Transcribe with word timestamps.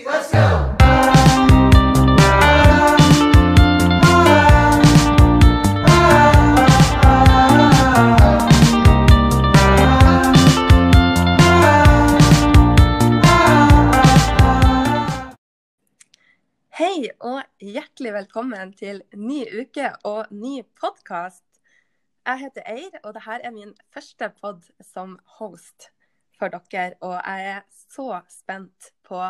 let's 0.00 0.32
go! 0.32 0.38
Hei 16.72 17.10
og 17.20 17.42
hjertelig 17.60 18.12
velkommen 18.12 18.72
til 18.72 19.02
ny 19.14 19.44
uke 19.60 19.92
og 20.08 20.26
ny 20.30 20.62
podkast. 20.80 21.44
Jeg 22.26 22.38
heter 22.38 22.62
Eir, 22.70 23.00
og 23.02 23.14
dette 23.14 23.40
er 23.44 23.50
min 23.50 23.74
første 23.92 24.30
pod 24.40 24.64
som 24.80 25.18
host 25.38 25.90
for 26.38 26.48
dere. 26.48 26.94
Og 27.00 27.18
jeg 27.26 27.56
er 27.56 27.64
så 27.70 28.20
spent 28.30 28.92
på 29.04 29.20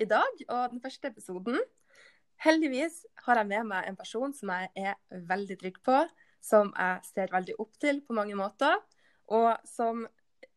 i 0.00 0.06
dag 0.08 0.44
og 0.48 0.74
den 0.74 0.82
første 0.82 1.10
episoden. 1.10 1.60
Heldigvis 2.44 3.04
har 3.26 3.40
jeg 3.40 3.50
med 3.50 3.70
meg 3.70 3.88
en 3.88 3.98
person 3.98 4.34
som 4.34 4.50
jeg 4.52 4.70
er 4.90 5.24
veldig 5.30 5.56
trygg 5.60 5.80
på, 5.86 6.02
som 6.44 6.72
jeg 6.76 7.06
ser 7.08 7.32
veldig 7.32 7.56
opp 7.62 7.78
til 7.80 8.02
på 8.04 8.16
mange 8.16 8.36
måter, 8.36 8.76
og 9.32 9.54
som 9.68 10.04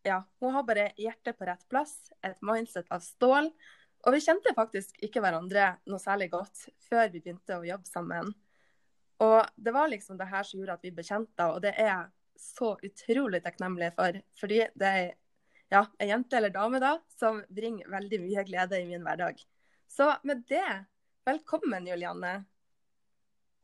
ja, 0.03 0.21
hun 0.41 0.55
har 0.55 0.65
bare 0.67 0.89
hjertet 0.99 1.37
på 1.37 1.47
rett 1.47 1.63
plass, 1.71 2.09
et 2.25 2.39
mindset 2.45 2.89
av 2.91 3.03
stål. 3.03 3.51
Og 4.05 4.13
vi 4.13 4.23
kjente 4.23 4.53
faktisk 4.55 4.99
ikke 5.03 5.21
hverandre 5.23 5.77
noe 5.89 6.01
særlig 6.01 6.29
godt 6.33 6.67
før 6.87 7.09
vi 7.11 7.21
begynte 7.21 7.57
å 7.57 7.65
jobbe 7.65 7.89
sammen. 7.89 8.33
Og 9.23 9.39
det 9.55 9.73
var 9.73 9.89
liksom 9.89 10.19
det 10.19 10.29
her 10.29 10.45
som 10.45 10.59
gjorde 10.59 10.77
at 10.77 10.85
vi 10.85 10.93
ble 10.93 11.05
kjent, 11.05 11.33
og 11.47 11.61
det 11.63 11.73
er 11.73 11.89
jeg 11.89 12.41
så 12.41 12.75
utrolig 12.85 13.41
takknemlig 13.43 13.89
for. 13.97 14.19
Fordi 14.39 14.61
det 14.77 14.91
er 15.01 15.07
ja, 15.69 15.85
en 15.99 16.07
jente 16.07 16.37
eller 16.37 16.49
dame 16.49 16.79
da, 16.79 16.97
som 17.19 17.41
bringer 17.49 17.89
veldig 17.91 18.21
mye 18.23 18.43
glede 18.47 18.79
i 18.81 18.85
min 18.87 19.03
hverdag. 19.03 19.41
Så 19.91 20.13
med 20.23 20.43
det, 20.47 20.83
velkommen 21.27 21.87
Julianne. 21.87 22.33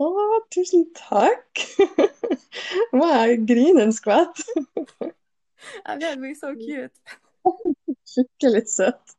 Å, 0.04 0.10
tusen 0.52 0.88
takk. 0.98 1.64
Nå 2.92 3.00
må 3.00 3.10
jeg 3.12 3.44
grine 3.48 3.88
en 3.88 3.96
skvett. 3.96 4.44
Jeg 5.64 6.00
vet, 6.02 6.20
du 6.20 6.26
er 6.28 6.34
så 6.36 6.50
cute. 6.60 7.20
Skikkelig 8.14 8.64
søt. 8.68 9.14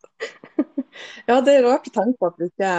Ja, 1.27 1.41
det 1.41 1.55
er 1.57 1.65
rart 1.65 1.89
å 1.89 1.93
tenke 1.95 2.21
på 2.21 2.29
at 2.29 2.37
vi 2.39 2.47
ikke 2.51 2.73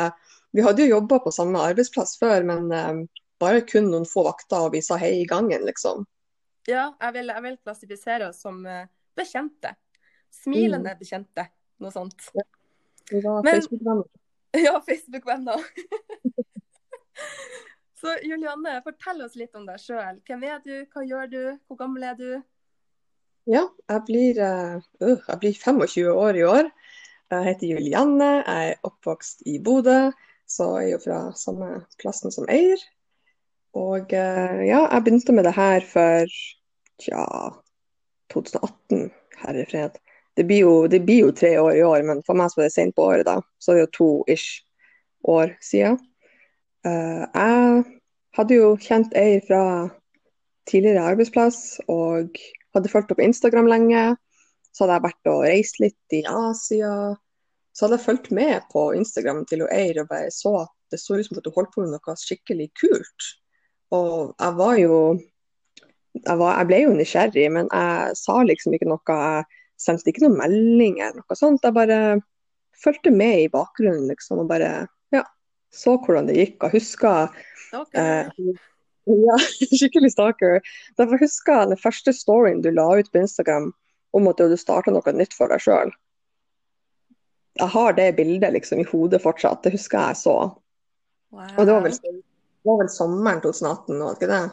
Vi 0.56 0.64
hadde 0.64 0.86
jo 0.86 0.94
jobba 0.94 1.18
på 1.24 1.34
samme 1.36 1.60
arbeidsplass 1.60 2.14
før, 2.22 2.46
men 2.48 2.70
eh, 2.72 3.02
bare 3.42 3.66
kun 3.68 3.90
noen 3.92 4.06
få 4.08 4.24
vakter, 4.24 4.68
og 4.68 4.76
vi 4.78 4.80
sa 4.86 4.96
hei 5.02 5.18
i 5.20 5.26
gangen, 5.28 5.66
liksom. 5.68 6.06
Ja, 6.70 6.94
jeg 7.02 7.18
vil, 7.18 7.34
jeg 7.34 7.44
vil 7.44 7.58
klassifisere 7.60 8.30
oss 8.30 8.40
som 8.46 8.62
eh, 8.70 8.86
bekjente. 9.20 9.74
Smilende 10.36 10.96
bekjente, 11.00 11.48
noe 11.82 11.94
sånt. 11.94 12.30
Ja. 12.36 12.46
Facebook-venner. 13.12 14.06
Ja, 14.56 14.80
Facebook-venner. 14.80 15.60
Så 18.00 18.14
Julianne, 18.24 18.78
fortell 18.86 19.20
oss 19.26 19.36
litt 19.36 19.56
om 19.60 19.66
deg 19.68 19.82
sjøl. 19.84 20.22
Hvem 20.28 20.46
er 20.48 20.62
du, 20.64 20.76
hva 20.94 21.04
gjør 21.04 21.32
du, 21.32 21.42
hvor 21.68 21.80
gammel 21.80 22.06
er 22.08 22.16
du? 22.20 22.30
Ja, 23.52 23.66
jeg 23.92 24.04
blir, 24.08 24.40
eh, 24.42 24.78
øh, 25.02 25.20
jeg 25.28 25.42
blir 25.42 25.60
25 25.60 26.08
år 26.12 26.40
i 26.40 26.46
år. 26.48 26.72
Jeg 27.34 27.48
heter 27.50 27.74
Julianne, 27.74 28.32
jeg 28.46 28.72
er 28.72 28.88
oppvokst 28.88 29.44
i 29.50 29.58
Bodø, 29.60 30.12
så 30.48 30.70
jeg 30.80 30.88
er 30.88 30.92
jo 30.94 31.04
fra 31.04 31.20
samme 31.36 31.70
plassen 32.02 32.32
som 32.32 32.48
Eir. 32.50 32.80
Og 33.76 34.14
eh, 34.14 34.64
ja, 34.70 34.86
jeg 34.88 35.04
begynte 35.04 35.36
med 35.36 35.50
det 35.50 35.56
her 35.58 35.84
for 35.90 36.40
tja, 37.04 37.26
2018, 38.34 39.10
herre 39.42 39.66
fred. 39.70 40.00
Det 40.36 40.44
blir, 40.44 40.66
jo, 40.66 40.74
det 40.92 41.00
blir 41.08 41.28
jo 41.28 41.36
tre 41.36 41.54
år 41.62 41.78
i 41.78 41.84
år, 41.88 42.02
men 42.08 42.22
for 42.28 42.36
meg 42.36 42.52
som 42.52 42.62
er 42.62 42.68
det 42.68 42.76
sent 42.76 42.96
på 42.98 43.06
året 43.08 43.28
da. 43.28 43.38
Så 43.60 43.72
er 43.72 43.80
det 43.80 43.86
jo 43.86 43.94
to 43.98 44.10
ish 44.32 44.66
år 45.32 45.54
siden. 45.64 46.00
Uh, 46.86 47.24
jeg 47.24 47.86
hadde 48.38 48.58
jo 48.58 48.74
kjent 48.82 49.16
Eir 49.18 49.40
fra 49.48 49.64
tidligere 50.70 51.06
arbeidsplass, 51.14 51.80
og 51.88 52.36
hadde 52.76 52.92
fulgt 52.92 53.14
opp 53.16 53.24
Instagram 53.24 53.70
lenge. 53.72 54.04
Så 54.76 54.84
hadde 54.84 54.98
jeg 54.98 55.06
vært 55.08 55.32
og 55.32 55.46
reist 55.46 55.80
litt 55.80 56.18
i 56.18 56.26
Asia. 56.28 56.92
Så 57.76 57.86
hadde 57.86 58.00
jeg 58.00 58.08
fulgt 58.10 58.32
med 58.36 58.68
på 58.72 58.90
Instagram 58.98 59.46
til 59.50 59.64
Eir 59.70 60.02
og 60.04 60.10
bare 60.12 60.32
så 60.34 60.58
at 60.66 60.74
det 60.92 61.00
så 61.02 61.18
ut 61.18 61.28
som 61.28 61.40
at 61.40 61.48
hun 61.48 61.56
holdt 61.56 61.74
på 61.74 61.84
med 61.84 61.96
noe 61.96 62.18
skikkelig 62.20 62.70
kult. 62.80 63.30
Og 63.96 64.36
jeg 64.36 64.58
var 64.60 64.76
jo 64.80 64.98
jeg, 66.16 66.38
var, 66.40 66.58
jeg 66.60 66.68
ble 66.70 66.82
jo 66.84 66.96
nysgjerrig, 66.96 67.46
men 67.52 67.70
jeg 67.72 68.18
sa 68.20 68.38
liksom 68.48 68.76
ikke 68.76 68.88
noe. 68.88 69.04
Jeg 69.10 69.64
sendte 69.82 70.12
ikke 70.12 70.26
noen 70.26 70.38
melding 70.40 71.00
eller 71.02 71.22
noe 71.22 71.38
sånt. 71.38 71.64
Jeg 71.66 71.76
bare 71.76 72.00
fulgte 72.84 73.12
med 73.12 73.46
i 73.46 73.50
bakgrunnen 73.52 74.08
liksom, 74.12 74.44
og 74.44 74.50
bare 74.52 74.88
ja, 75.16 75.24
så 75.74 75.98
hvordan 76.02 76.30
det 76.30 76.38
gikk. 76.40 76.58
Og 76.68 76.78
huska 76.78 77.16
okay. 77.76 78.30
Eh, 78.30 78.56
ja, 79.28 79.38
skikkelig 79.66 80.14
stalker. 80.16 80.62
Derfor 81.00 81.22
husker 81.22 81.62
jeg 81.62 81.74
den 81.74 81.84
første 81.84 82.16
storyen 82.16 82.64
du 82.66 82.72
la 82.74 82.88
ut 83.00 83.12
på 83.12 83.24
Instagram 83.24 83.72
om 84.16 84.30
at 84.32 84.40
du 84.40 84.48
hadde 84.48 84.60
starta 84.60 84.94
noe 84.96 85.16
nytt 85.16 85.36
for 85.36 85.52
deg 85.52 85.64
sjøl. 85.64 85.92
Jeg 87.56 87.72
har 87.72 87.96
det 87.96 88.12
bildet 88.18 88.52
liksom 88.52 88.82
i 88.84 88.88
hodet 88.88 89.22
fortsatt. 89.24 89.62
Det 89.64 89.76
husker 89.76 90.10
jeg 90.10 90.20
så. 90.20 90.36
Wow. 91.36 91.52
Og 91.56 91.68
det 91.68 91.74
var 91.74 91.84
vel, 91.86 91.96
det 91.96 92.68
var 92.68 92.82
vel 92.82 92.92
sommeren 92.92 93.42
2018, 93.44 94.00
var 94.00 94.16
det 94.16 94.20
ikke 94.20 94.32
det? 94.32 94.44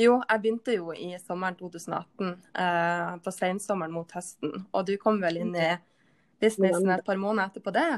Jo, 0.00 0.16
jeg 0.24 0.40
begynte 0.40 0.74
jo 0.76 0.94
i 0.94 1.10
sommeren 1.20 1.56
2018, 1.58 2.30
eh, 2.62 3.10
på 3.24 3.32
sensommeren 3.34 3.92
mot 3.92 4.12
høsten. 4.16 4.62
Og 4.72 4.86
du 4.88 4.94
kom 5.02 5.20
vel 5.20 5.40
inn 5.42 5.52
i 5.58 5.74
businessen 6.40 6.88
et 6.94 7.04
par 7.04 7.18
måneder 7.20 7.50
etterpå 7.50 7.74
det? 7.74 7.88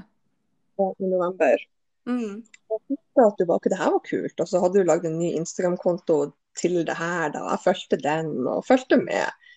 Ja, 0.80 0.88
I 0.98 1.10
november. 1.10 1.66
Mm. 2.08 2.40
Jeg 2.42 2.80
husker 2.90 3.26
at 3.28 3.38
du 3.38 3.46
bare, 3.46 3.70
det 3.70 3.78
her 3.78 3.92
var 3.94 4.02
kult. 4.08 4.34
Og 4.34 4.48
så 4.50 4.62
hadde 4.64 4.80
du 4.80 4.88
lagd 4.88 5.06
en 5.06 5.20
ny 5.20 5.30
Instagram-konto 5.38 6.18
til 6.58 6.80
det 6.88 6.96
her, 6.98 7.30
da. 7.36 7.44
Jeg 7.52 7.64
fulgte 7.68 8.00
den 8.02 8.32
og 8.50 8.64
fulgte 8.66 8.98
med. 8.98 9.52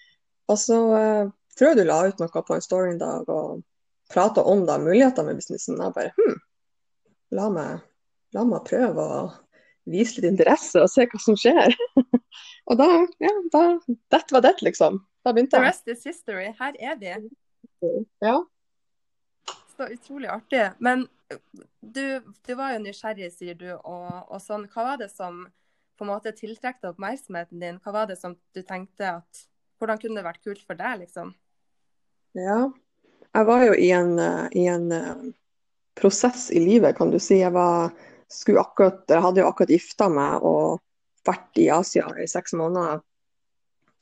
Og 0.51 0.59
så 0.62 0.79
eh, 1.00 1.31
tror 1.57 1.72
jeg 1.72 1.79
du 1.79 1.88
la 1.88 2.03
ut 2.06 2.22
noe 2.22 2.45
på 2.45 2.57
en 2.57 2.63
story 2.66 2.91
en 2.94 3.01
dag 3.01 3.31
og 3.31 3.63
prata 4.13 4.44
om 4.45 4.67
da, 4.69 4.77
muligheter 4.77 5.25
med 5.25 5.41
businessen. 5.41 5.81
Jeg 5.81 5.97
bare 5.97 6.13
hm, 6.19 6.38
la 7.39 7.50
meg, 7.57 7.89
la 8.38 8.45
meg 8.45 8.69
prøve 8.69 9.01
å 9.01 9.25
vise 9.90 10.19
litt 10.19 10.29
interesse 10.31 10.81
og 10.81 10.90
se 10.91 11.06
hva 11.09 11.22
som 11.22 11.38
skjer. 11.40 11.75
og 12.69 12.79
da, 12.79 12.90
ja, 13.23 13.34
da 13.53 13.63
Dette 14.13 14.35
var 14.35 14.46
det, 14.46 14.56
liksom. 14.66 15.00
Da 15.25 15.34
begynte 15.34 15.57
jeg. 15.57 15.63
The 15.63 15.69
rest 15.69 15.91
is 15.94 16.06
history. 16.09 16.50
Her 16.59 16.78
er 16.79 17.00
vi. 17.01 17.13
Ja. 18.24 18.40
Så 19.75 19.90
utrolig 19.91 20.29
artig. 20.31 20.69
Men 20.79 21.07
du, 21.81 22.22
du 22.45 22.53
var 22.56 22.75
jo 22.75 22.84
nysgjerrig, 22.85 23.31
sier 23.34 23.57
du, 23.59 23.69
og, 23.75 24.09
og 24.29 24.41
sånn. 24.44 24.68
Hva 24.74 24.91
var 24.91 25.01
det 25.01 25.09
som 25.13 25.45
på 25.95 26.06
en 26.06 26.12
måte 26.12 26.34
tiltrakk 26.35 26.81
deg 26.81 26.94
oppmerksomheten 26.94 27.62
din? 27.62 27.81
Hva 27.84 27.94
var 27.95 28.09
det 28.12 28.19
som 28.19 28.38
du 28.56 28.63
tenkte 28.63 29.18
at 29.19 29.45
Hvordan 29.75 30.00
kunne 30.00 30.16
det 30.16 30.24
vært 30.24 30.40
kult 30.40 30.62
for 30.63 30.79
deg, 30.79 31.01
liksom? 31.01 31.34
Ja. 32.40 32.69
Jeg 33.35 33.47
var 33.50 33.66
jo 33.66 33.74
i 33.75 33.90
en, 33.91 34.13
eh, 34.24 34.45
i 34.56 34.62
en 34.72 34.85
eh, 34.95 35.25
prosess 36.00 36.45
i 36.56 36.62
livet, 36.63 36.95
kan 36.95 37.12
du 37.12 37.19
si. 37.19 37.41
Jeg, 37.41 37.51
var, 37.51 37.91
akkurat, 38.59 39.03
hadde 39.09 39.41
jo 39.41 39.50
akkurat 39.50 39.74
gifta 39.75 40.09
meg 40.12 40.44
og 40.44 40.81
vært 41.25 41.62
i 41.62 41.69
Asia 41.74 42.08
i 42.22 42.28
seks 42.30 42.53
måneder. 42.58 43.02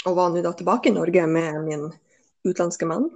Og 0.04 0.16
var 0.18 0.32
nå 0.34 0.42
da 0.44 0.52
tilbake 0.58 0.90
i 0.90 0.96
Norge 0.96 1.26
med 1.28 1.62
min 1.64 1.86
utenlandske 2.44 2.88
mann. 2.90 3.08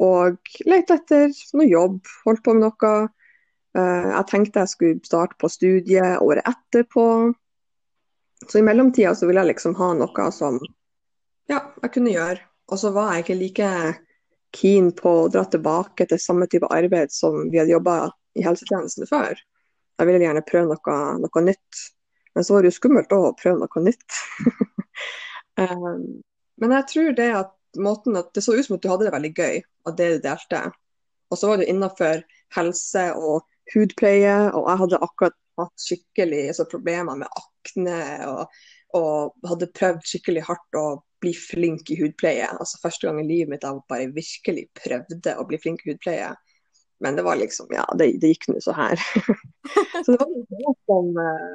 Og 0.00 0.38
lette 0.66 0.96
etter 0.96 1.30
noe 1.54 1.68
jobb, 1.68 2.00
holdt 2.24 2.42
på 2.44 2.54
med 2.56 2.66
noe. 2.66 2.92
Eh, 3.76 4.08
Jeg 4.10 4.26
tenkte 4.30 4.64
jeg 4.64 4.72
skulle 4.72 5.06
starte 5.06 5.38
på 5.38 5.50
studiet 5.52 6.18
året 6.24 6.46
etterpå. 6.48 7.34
Så 8.48 8.58
i 8.58 8.64
mellomtida 8.64 9.14
så 9.14 9.28
ville 9.28 9.44
jeg 9.44 9.54
liksom 9.54 9.76
ha 9.78 9.92
noe 9.94 10.30
som 10.32 10.58
ja, 11.50 11.60
jeg 11.82 11.92
kunne 11.92 12.14
gjøre. 12.14 12.40
Og 12.70 12.78
så 12.78 12.92
var 12.94 13.12
jeg 13.12 13.24
ikke 13.24 13.38
like 13.40 13.70
keen 14.56 14.90
på 14.96 15.12
å 15.24 15.28
dra 15.30 15.44
tilbake 15.46 16.06
til 16.08 16.18
samme 16.22 16.48
type 16.50 16.66
arbeid 16.70 17.12
som 17.14 17.50
vi 17.50 17.60
hadde 17.60 17.74
jobba 17.74 18.10
i 18.38 18.44
helsetjenesten 18.46 19.08
før. 19.10 19.38
Jeg 20.00 20.08
ville 20.08 20.24
gjerne 20.24 20.44
prøve 20.48 20.72
noe, 20.72 20.98
noe 21.20 21.42
nytt. 21.44 21.80
Men 22.34 22.46
så 22.46 22.54
var 22.54 22.64
det 22.64 22.70
jo 22.70 22.78
skummelt 22.78 23.12
å 23.12 23.34
prøve 23.36 23.60
noe 23.60 23.82
nytt. 23.84 24.20
um, 25.60 26.04
men 26.60 26.76
jeg 26.78 26.88
tror 26.92 27.10
det 27.18 27.30
at 27.36 27.56
måten 27.80 28.16
at 28.18 28.30
det 28.34 28.42
så 28.44 28.56
ut 28.56 28.64
som 28.66 28.78
at 28.78 28.84
du 28.84 28.88
hadde 28.90 29.08
det 29.08 29.14
veldig 29.14 29.32
gøy 29.36 29.60
av 29.88 29.96
det 29.98 30.08
du 30.14 30.24
delte. 30.24 30.62
Og 31.30 31.38
så 31.38 31.50
var 31.50 31.60
det 31.60 31.68
innenfor 31.70 32.24
helse 32.56 33.04
og 33.18 33.44
hudpleie, 33.74 34.36
og 34.56 34.66
jeg 34.66 34.82
hadde 34.82 35.02
akkurat 35.04 35.36
hatt 35.60 35.84
skikkelig 35.84 36.42
altså, 36.50 36.66
problemer 36.70 37.20
med 37.20 37.40
akne 37.42 38.00
og, 38.30 38.60
og 38.96 39.50
hadde 39.50 39.70
prøvd 39.76 40.06
skikkelig 40.08 40.44
hardt 40.48 40.78
å 40.80 40.86
bli 41.20 41.34
flink 41.36 41.92
i 41.92 41.98
hudpleie. 42.00 42.48
Altså 42.56 42.80
Første 42.82 43.06
gang 43.06 43.20
i 43.20 43.28
livet 43.28 43.52
mitt 43.52 43.66
jeg 43.66 43.82
bare 43.92 44.08
virkelig 44.16 44.66
prøvde 44.80 45.36
å 45.36 45.46
bli 45.46 45.60
flink 45.60 45.84
i 45.84 45.92
hudpleie. 45.92 46.32
Men 47.00 47.16
det 47.16 47.24
var 47.26 47.36
liksom, 47.40 47.70
ja, 47.72 47.84
det, 47.98 48.12
det 48.20 48.34
gikk 48.34 48.48
nå 48.50 48.60
så 48.60 48.74
her. 48.76 49.00
så 50.04 50.12
det 50.12 50.18
var 50.20 50.32
det 50.50 50.74
som, 50.86 51.12
eh, 51.24 51.54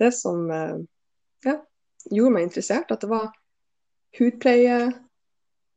det 0.00 0.12
som 0.16 0.46
eh, 0.50 0.78
ja, 1.44 1.56
gjorde 2.10 2.36
meg 2.36 2.48
interessert. 2.48 2.92
At 2.94 3.04
det 3.04 3.10
var 3.12 3.28
hudpleie 4.18 4.78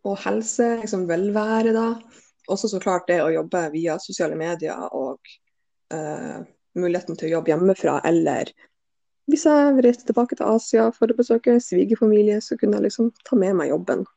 og 0.07 0.15
helse, 0.23 0.77
liksom 0.79 1.03
velvære 1.09 1.75
da. 1.75 1.89
også 2.47 2.69
så 2.71 2.79
klart 2.79 3.09
det 3.11 3.19
å 3.21 3.33
jobbe 3.33 3.65
via 3.73 3.97
sosiale 3.99 4.37
medier 4.39 4.79
og 4.95 5.19
uh, 5.93 6.39
muligheten 6.79 7.17
til 7.19 7.27
å 7.27 7.33
jobbe 7.33 7.51
hjemmefra, 7.51 7.97
eller 8.07 8.49
hvis 9.29 9.43
jeg 9.45 9.83
reiste 9.85 10.07
tilbake 10.07 10.37
til 10.39 10.47
Asia 10.49 10.87
for 10.95 11.11
å 11.11 11.17
besøke 11.17 11.59
svigerfamilie, 11.61 12.39
så 12.41 12.57
kunne 12.57 12.79
jeg 12.79 12.87
liksom 12.87 13.11
ta 13.27 13.37
med 13.37 13.59
meg 13.59 13.69
jobben. 13.69 14.07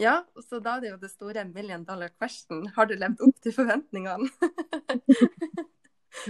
Ja, 0.00 0.22
så 0.48 0.58
da 0.62 0.76
er 0.76 0.84
det 0.84 0.92
jo 0.92 1.00
det 1.02 1.10
store 1.12 1.44
million 1.44 1.84
dollar 1.84 2.12
question. 2.16 2.64
Har 2.76 2.88
du 2.88 2.94
levd 2.96 3.20
opp 3.26 3.40
til 3.44 3.52
forventningene? 3.52 4.30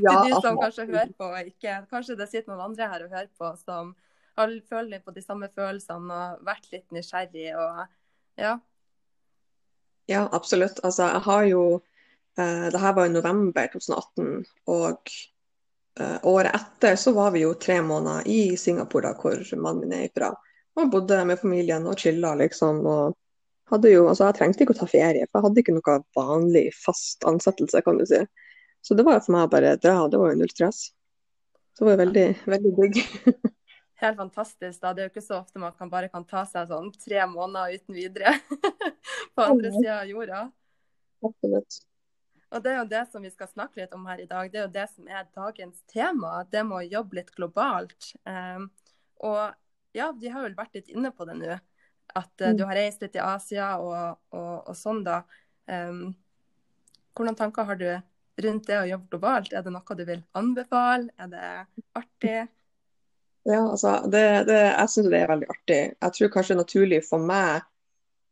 Ja, 0.03 0.17
til 0.25 0.33
de 0.33 0.35
som 0.35 0.37
altså, 0.37 0.57
kanskje 0.61 0.87
hører 0.91 1.13
på 1.19 1.29
ikke 1.51 1.77
Kanskje 1.91 2.17
det 2.19 2.29
sitter 2.31 2.53
noen 2.53 2.69
andre 2.71 2.89
her 2.91 3.05
og 3.07 3.15
hører 3.15 3.31
på 3.39 3.53
som 3.63 3.95
har 4.39 4.53
følt 4.69 5.05
på 5.05 5.15
de 5.15 5.23
samme 5.23 5.49
følelsene 5.53 6.19
og 6.19 6.45
vært 6.47 6.71
litt 6.73 6.95
nysgjerrig 6.95 7.51
og 7.53 7.83
ja. 8.41 8.57
ja, 10.09 10.23
absolutt. 10.33 10.81
Altså, 10.83 11.11
jeg 11.11 11.23
har 11.27 11.43
jo 11.51 11.65
eh, 12.39 12.69
Det 12.73 12.81
her 12.81 12.95
var 12.97 13.07
i 13.07 13.13
november 13.13 13.69
2018, 13.75 14.47
og 14.73 15.13
eh, 16.01 16.17
året 16.23 16.57
etter 16.57 16.97
så 16.97 17.13
var 17.13 17.35
vi 17.37 17.45
jo 17.45 17.53
tre 17.61 17.83
måneder 17.85 18.27
i 18.27 18.57
Singapore, 18.57 19.13
da, 19.13 19.19
hvor 19.21 19.45
mannen 19.61 19.85
min 19.85 19.99
er 19.99 20.09
ifra. 20.09 20.33
Og 20.81 20.89
bodde 20.91 21.21
med 21.29 21.39
familien 21.39 21.85
og 21.87 22.01
chilla, 22.01 22.33
liksom. 22.41 22.81
og 22.89 23.19
jo, 23.71 24.09
altså 24.09 24.27
Jeg 24.29 24.37
trengte 24.39 24.65
ikke 24.65 24.75
å 24.75 24.81
ta 24.83 24.89
ferie, 24.91 25.27
for 25.31 25.39
jeg 25.39 25.47
hadde 25.47 25.63
ikke 25.63 25.77
noe 25.77 25.99
vanlig 26.17 26.67
fast 26.77 27.25
ansettelse, 27.29 27.83
kan 27.85 28.01
du 28.01 28.07
si. 28.09 28.21
Så 28.83 28.97
det 28.99 29.07
var 29.07 29.23
for 29.23 29.37
meg 29.37 29.47
å 29.47 29.53
bare 29.53 29.77
dra, 29.79 30.09
det 30.11 30.19
var 30.19 30.33
jo 30.33 30.41
null 30.41 30.51
stress. 30.51 30.91
Så 31.73 31.85
det 31.85 31.89
var 31.89 31.95
jo 31.95 32.03
veldig, 32.03 32.27
veldig 32.53 32.73
digg. 32.81 32.99
Helt 34.03 34.19
fantastisk. 34.19 34.81
da. 34.83 34.91
Det 34.93 35.05
er 35.05 35.07
jo 35.07 35.13
ikke 35.13 35.25
så 35.25 35.39
ofte 35.39 35.63
man 35.63 35.75
kan 35.79 35.91
bare 35.93 36.11
kan 36.11 36.27
ta 36.27 36.43
seg 36.49 36.67
sånn 36.69 36.91
tre 36.99 37.23
måneder 37.31 37.79
uten 37.79 37.97
videre 37.97 38.35
på 39.35 39.47
andre 39.47 39.71
sida 39.77 40.01
av 40.01 40.11
jorda. 40.11 40.43
Absolutt. 41.23 41.79
Og 42.53 42.61
det 42.65 42.73
er 42.73 42.81
jo 42.83 42.89
det 42.91 43.03
som 43.09 43.25
vi 43.25 43.31
skal 43.33 43.49
snakke 43.49 43.81
litt 43.81 43.95
om 43.97 44.05
her 44.11 44.21
i 44.21 44.29
dag. 44.29 44.51
Det 44.53 44.59
er 44.59 44.67
jo 44.67 44.75
det 44.75 44.89
som 44.91 45.07
er 45.09 45.29
dagens 45.33 45.79
tema. 45.89 46.43
Det 46.51 46.65
med 46.67 46.83
å 46.83 46.99
jobbe 46.99 47.21
litt 47.21 47.31
globalt. 47.39 48.11
Um, 48.29 48.67
og 49.25 49.55
ja, 49.97 50.11
de 50.13 50.33
har 50.35 50.45
vel 50.45 50.59
vært 50.59 50.77
litt 50.77 50.91
inne 50.93 51.13
på 51.15 51.25
det 51.29 51.39
nå. 51.39 51.57
At 52.19 52.45
uh, 52.45 52.53
du 52.57 52.65
har 52.69 52.77
reist 52.77 53.03
litt 53.05 53.17
i 53.17 53.23
Asia 53.25 53.75
og, 53.83 54.19
og, 54.35 54.55
og 54.71 54.77
sånn, 54.77 55.03
da. 55.07 55.23
Um, 55.71 56.11
hvordan 57.17 57.37
tanker 57.39 57.69
har 57.69 57.79
du 57.81 57.89
rundt 58.43 58.67
det 58.69 58.79
å 58.81 58.89
jobbe 58.89 59.13
globalt? 59.13 59.53
Er 59.53 59.65
det 59.65 59.73
noe 59.75 59.97
du 59.99 60.05
vil 60.09 60.23
anbefale? 60.39 61.13
Er 61.21 61.31
det 61.33 61.51
artig? 61.99 62.41
Ja, 63.49 63.61
altså, 63.65 63.97
det, 64.07 64.23
det, 64.47 64.59
jeg 64.71 64.91
syns 64.93 65.11
det 65.11 65.19
er 65.19 65.31
veldig 65.33 65.51
artig. 65.51 65.81
Jeg 65.91 66.17
tror 66.17 66.33
kanskje 66.37 66.59
naturlig 66.59 67.03
for 67.07 67.23
meg, 67.23 67.65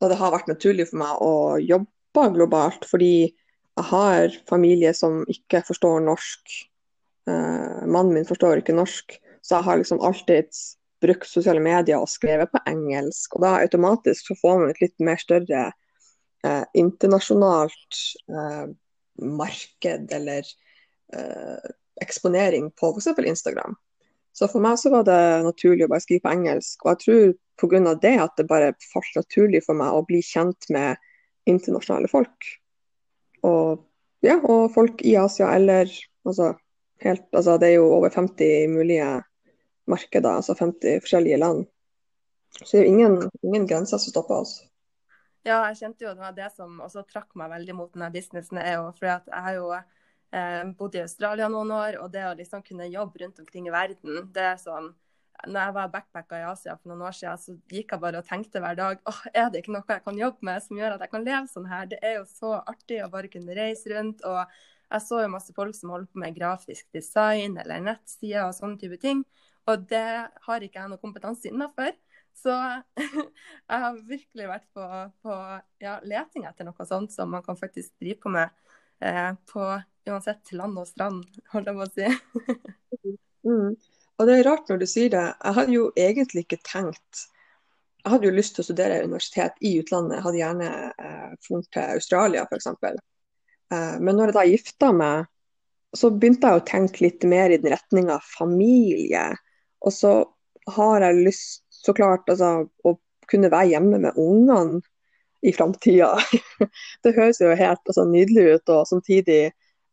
og 0.00 0.12
det 0.12 0.18
har 0.20 0.34
vært 0.34 0.50
naturlig 0.50 0.86
for 0.90 1.02
meg 1.02 1.24
å 1.24 1.32
jobbe 1.58 2.26
globalt, 2.36 2.86
fordi 2.88 3.14
jeg 3.30 3.86
har 3.90 4.36
familie 4.50 4.92
som 4.96 5.22
ikke 5.30 5.64
forstår 5.66 6.04
norsk. 6.06 6.54
Uh, 7.28 7.82
mannen 7.86 8.14
min 8.16 8.28
forstår 8.28 8.62
ikke 8.62 8.76
norsk, 8.76 9.18
så 9.42 9.58
jeg 9.58 9.66
har 9.66 9.80
liksom 9.80 10.00
alltid 10.04 10.54
brukt 11.02 11.28
sosiale 11.28 11.62
medier 11.64 12.00
og 12.00 12.10
skrevet 12.10 12.52
på 12.52 12.62
engelsk. 12.68 13.36
Og 13.36 13.44
da 13.44 13.56
automatisk 13.60 14.30
så 14.30 14.36
får 14.40 14.62
man 14.62 14.72
et 14.72 14.82
litt 14.84 14.96
mer 15.04 15.20
større 15.20 15.66
eh, 16.46 16.64
internasjonalt 16.78 18.00
eh, 18.30 18.66
marked 19.20 20.12
eller 20.16 20.44
eh, 21.14 21.70
eksponering 22.00 22.70
på 22.80 22.92
f.eks. 22.94 23.12
Instagram. 23.18 23.76
Så 24.32 24.48
for 24.48 24.62
meg 24.62 24.78
så 24.80 24.92
var 24.92 25.04
det 25.08 25.20
naturlig 25.44 25.86
å 25.86 25.90
bare 25.90 26.04
skrive 26.04 26.24
på 26.24 26.34
engelsk. 26.34 26.84
Og 26.84 26.92
jeg 26.92 27.02
tror 27.04 27.24
pga. 27.60 27.94
det 28.00 28.16
at 28.22 28.36
det 28.38 28.48
bare 28.48 28.72
falt 28.92 29.16
naturlig 29.18 29.64
for 29.66 29.76
meg 29.76 29.92
å 29.92 30.04
bli 30.06 30.22
kjent 30.24 30.70
med 30.72 31.00
internasjonale 31.50 32.08
folk. 32.08 32.52
Og, 33.46 33.80
ja, 34.24 34.38
og 34.40 34.70
folk 34.74 35.02
i 35.04 35.16
Asia 35.16 35.50
eller 35.56 35.90
altså, 36.28 36.52
helt, 37.04 37.26
altså 37.32 37.56
Det 37.58 37.70
er 37.70 37.78
jo 37.78 37.90
over 37.96 38.12
50 38.12 38.68
mulige 38.68 39.08
markeder, 39.90 40.40
altså 40.40 40.56
50 40.58 41.02
forskjellige 41.04 41.40
land. 41.40 41.66
Så 42.58 42.76
det 42.76 42.80
er 42.80 42.84
jo 42.84 42.92
ingen, 42.94 43.16
ingen 43.46 43.66
grenser 43.70 44.00
som 44.00 44.12
stopper 44.12 44.42
oss. 44.42 44.56
Ja, 45.46 45.62
jeg 45.70 45.78
kjente 45.78 46.04
jo 46.04 46.12
det 46.12 46.20
var 46.20 46.34
det 46.36 46.50
som 46.52 46.80
også 46.84 47.06
trakk 47.08 47.30
meg 47.38 47.52
veldig 47.52 47.76
mot 47.78 47.92
denne 47.94 48.10
businessen. 48.12 48.58
er 48.60 48.76
jo 48.76 48.90
fordi 48.96 49.12
at 49.14 49.28
Jeg 49.30 49.42
har 49.46 49.54
jo 49.56 49.68
eh, 49.72 50.64
bodd 50.76 50.98
i 50.98 51.04
Australia 51.04 51.48
noen 51.48 51.70
år, 51.72 52.00
og 52.02 52.10
det 52.12 52.26
å 52.26 52.34
liksom 52.36 52.64
kunne 52.66 52.90
jobbe 52.90 53.22
rundt 53.22 53.40
omkring 53.40 53.68
i 53.68 53.72
verden 53.72 54.26
det 54.34 54.44
er 54.52 54.58
sånn, 54.60 54.90
når 55.46 55.60
jeg 55.60 55.74
var 55.76 55.92
backpacka 55.94 56.40
i 56.40 56.48
Asia 56.50 56.74
for 56.76 56.90
noen 56.90 57.06
år 57.08 57.14
siden, 57.16 57.40
så 57.40 57.54
gikk 57.72 57.94
jeg 57.94 58.02
bare 58.02 58.20
og 58.20 58.28
tenkte 58.28 58.60
hver 58.60 58.76
dag 58.76 59.00
åh, 59.08 59.20
er 59.32 59.48
det 59.48 59.62
ikke 59.62 59.72
noe 59.72 59.88
jeg 59.88 60.04
kan 60.04 60.18
jobbe 60.18 60.48
med 60.48 60.64
som 60.64 60.80
gjør 60.80 60.96
at 60.96 61.04
jeg 61.06 61.12
kan 61.14 61.24
leve 61.24 61.52
sånn 61.52 61.70
her? 61.70 61.88
Det 61.88 62.00
er 62.04 62.18
jo 62.18 62.26
så 62.28 62.52
artig 62.60 63.00
å 63.04 63.08
bare 63.12 63.30
kunne 63.32 63.56
reise 63.56 63.92
rundt. 63.94 64.24
og 64.28 64.42
Jeg 64.90 65.06
så 65.06 65.22
jo 65.22 65.32
masse 65.32 65.54
folk 65.56 65.76
som 65.76 65.94
holdt 65.94 66.12
på 66.12 66.20
med 66.20 66.36
grafisk 66.36 66.88
design 66.92 67.56
eller 67.62 67.80
nettsider 67.86 68.44
og 68.44 68.56
sånne 68.58 68.80
type 68.82 69.00
ting. 69.00 69.24
Og 69.70 69.84
det 69.90 70.06
har 70.46 70.64
ikke 70.64 70.80
jeg 70.80 70.90
noe 70.90 71.02
kompetanse 71.02 71.50
innafor. 71.50 71.94
Så 72.36 72.54
jeg 73.70 73.82
har 73.84 74.00
virkelig 74.08 74.48
vært 74.48 74.66
på, 74.74 74.86
på 75.24 75.38
ja, 75.82 75.98
leting 76.06 76.46
etter 76.48 76.66
noe 76.66 76.86
sånt 76.88 77.14
som 77.14 77.32
man 77.34 77.44
kan 77.46 77.58
faktisk 77.58 77.92
drive 78.00 78.20
på 78.22 78.32
med 78.32 78.52
eh, 79.04 79.32
på 79.50 79.64
uansett 80.10 80.52
land 80.56 80.78
og 80.80 80.88
strand, 80.88 81.26
holdt 81.52 81.70
jeg 81.70 81.76
på 81.76 81.86
å 81.86 81.90
si. 81.94 82.62
mm. 83.48 83.74
Og 84.20 84.28
det 84.28 84.36
er 84.36 84.48
rart 84.48 84.70
når 84.70 84.80
du 84.82 84.86
sier 84.88 85.12
det. 85.12 85.26
Jeg 85.32 85.56
hadde 85.58 85.76
jo 85.76 85.90
egentlig 85.96 86.46
ikke 86.46 86.62
tenkt 86.66 87.26
Jeg 88.00 88.14
hadde 88.14 88.28
jo 88.28 88.36
lyst 88.36 88.56
til 88.56 88.64
å 88.64 88.68
studere 88.70 89.02
universitet 89.04 89.60
i 89.60 89.74
utlandet. 89.80 90.18
Jeg 90.18 90.26
hadde 90.26 90.40
gjerne 90.40 90.70
eh, 90.88 91.32
funnet 91.44 91.68
til 91.76 91.98
Australia 91.98 92.46
f.eks. 92.48 92.70
Eh, 92.80 93.96
men 94.00 94.16
når 94.16 94.30
jeg 94.30 94.36
da 94.38 94.44
gifta 94.48 94.90
meg, 94.96 95.28
så 95.96 96.08
begynte 96.14 96.48
jeg 96.48 96.60
å 96.60 96.66
tenke 96.68 97.04
litt 97.04 97.26
mer 97.28 97.52
i 97.52 97.58
den 97.60 97.72
retninga 97.74 98.20
familie. 98.24 99.24
Og 99.80 99.94
så 99.94 100.12
har 100.70 101.04
jeg 101.06 101.24
lyst 101.26 101.64
så 101.72 101.94
klart 101.96 102.28
altså, 102.28 102.68
å 102.84 102.96
kunne 103.30 103.50
være 103.52 103.72
hjemme 103.72 104.00
med 104.02 104.18
ungene 104.20 104.82
i 105.40 105.52
framtida. 105.56 106.12
det 107.04 107.14
høres 107.16 107.40
jo 107.40 107.54
helt 107.56 107.80
altså, 107.86 108.04
nydelig 108.08 108.56
ut, 108.56 108.72
og 108.74 108.88
samtidig 108.90 109.40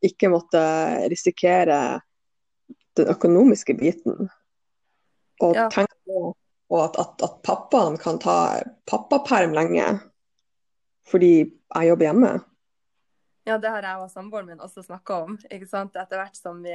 ikke 0.05 0.29
måtte 0.29 0.61
risikere 1.11 1.77
den 2.97 3.09
økonomiske 3.13 3.77
biten. 3.77 4.27
Og 5.41 5.55
ja. 5.55 5.67
tenke 5.73 5.95
på 6.07 6.81
at, 6.83 6.97
at, 6.99 7.23
at, 7.23 7.39
pappaen 7.45 7.97
kan 8.01 8.19
ta 8.19 8.37
pappaperm 8.89 9.53
lenge 9.55 9.85
fordi 11.07 11.33
jeg 11.45 11.87
jobber 11.87 12.09
hjemme. 12.09 12.31
Ja, 13.47 13.55
det 13.61 13.69
har 13.71 13.85
jeg 13.85 14.01
og 14.03 14.09
samboeren 14.11 14.49
min 14.49 14.63
også 14.63 14.83
snakka 14.83 15.21
om. 15.23 15.37
Etter 15.47 16.17
hvert 16.17 16.35
som 16.35 16.59
vi 16.65 16.73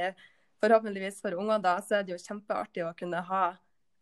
forhåpentligvis 0.63 1.21
for 1.21 1.35
unger 1.39 1.61
da, 1.63 1.77
så 1.83 1.99
er 1.99 2.07
det 2.07 2.15
jo 2.15 2.23
kjempeartig 2.23 2.85
å 2.87 2.95
kunne 2.97 3.21
ha 3.27 3.43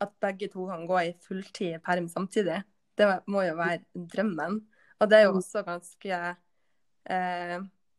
at 0.01 0.13
begge 0.23 0.49
to 0.53 0.65
kan 0.69 0.87
gå 0.89 1.01
i 1.01 1.11
fulltid 1.25 1.81
perm 1.85 2.07
samtidig. 2.09 2.61
Det 2.97 3.07
må 3.31 3.43
jo 3.45 3.57
være 3.57 3.81
drømmen. 4.13 4.59
Og 5.01 5.09
det 5.09 5.17
er 5.17 5.27
jo 5.27 5.35
mm. 5.35 5.39
også 5.41 5.63
ganske 5.65 6.17
eh, 7.09 7.55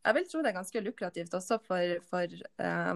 Jeg 0.07 0.17
vil 0.17 0.27
tro 0.31 0.43
det 0.43 0.53
er 0.53 0.59
ganske 0.59 0.83
lukrativt 0.83 1.35
også 1.35 1.59
for, 1.63 1.97
for 2.07 2.35
eh, 2.67 2.95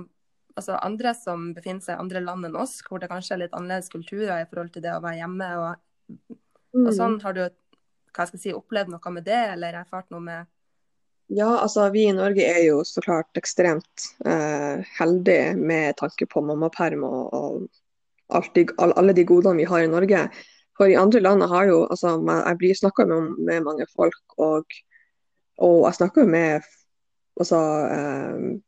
altså 0.56 0.78
andre 0.78 1.14
som 1.18 1.50
befinner 1.54 1.84
seg 1.84 1.96
i 1.96 2.04
andre 2.04 2.22
land 2.22 2.48
enn 2.48 2.58
oss, 2.58 2.78
hvor 2.86 3.02
det 3.02 3.10
kanskje 3.10 3.36
er 3.36 3.44
litt 3.44 3.56
annerledes 3.56 3.92
kulturer 3.92 4.42
i 4.42 4.48
forhold 4.50 4.74
til 4.74 4.86
det 4.86 4.94
å 4.94 5.02
være 5.04 5.20
hjemme. 5.22 5.50
Og, 5.62 6.26
og 6.76 6.90
mm. 6.90 6.92
sånn 6.98 7.18
Har 7.24 7.38
du 7.38 7.46
hva 8.16 8.24
skal 8.24 8.38
jeg 8.38 8.44
si, 8.46 8.56
opplevd 8.56 8.94
noe 8.94 9.12
med 9.12 9.26
det, 9.26 9.42
eller 9.52 9.76
erfart 9.82 10.08
noe 10.14 10.24
med 10.24 10.52
ja, 11.26 11.48
altså 11.58 11.88
vi 11.90 12.04
i 12.06 12.14
Norge 12.14 12.44
er 12.46 12.60
jo 12.68 12.82
så 12.86 13.02
klart 13.02 13.38
ekstremt 13.38 14.04
eh, 14.26 14.84
heldige 14.98 15.56
med 15.58 15.96
tanke 15.98 16.26
på 16.30 16.42
mammaperm 16.44 17.02
og, 17.06 17.34
og 18.30 18.50
de, 18.54 18.66
alle 18.86 19.14
de 19.16 19.24
godene 19.26 19.58
vi 19.58 19.66
har 19.66 19.82
i 19.82 19.90
Norge. 19.90 20.28
For 20.76 20.92
i 20.92 20.98
andre 20.98 21.20
land 21.20 21.42
har 21.42 21.66
jo 21.70 21.86
altså, 21.86 22.18
Jeg 22.46 22.58
blir 22.58 22.74
snakka 22.74 23.06
med, 23.06 23.34
med, 23.38 23.64
mange 23.64 23.86
folk, 23.96 24.22
og, 24.38 24.64
og 25.58 25.86
jeg 25.86 25.94
snakker 25.94 26.22
jo 26.22 26.30
med 26.30 26.66
altså, 27.40 27.60
eh, 27.90 28.58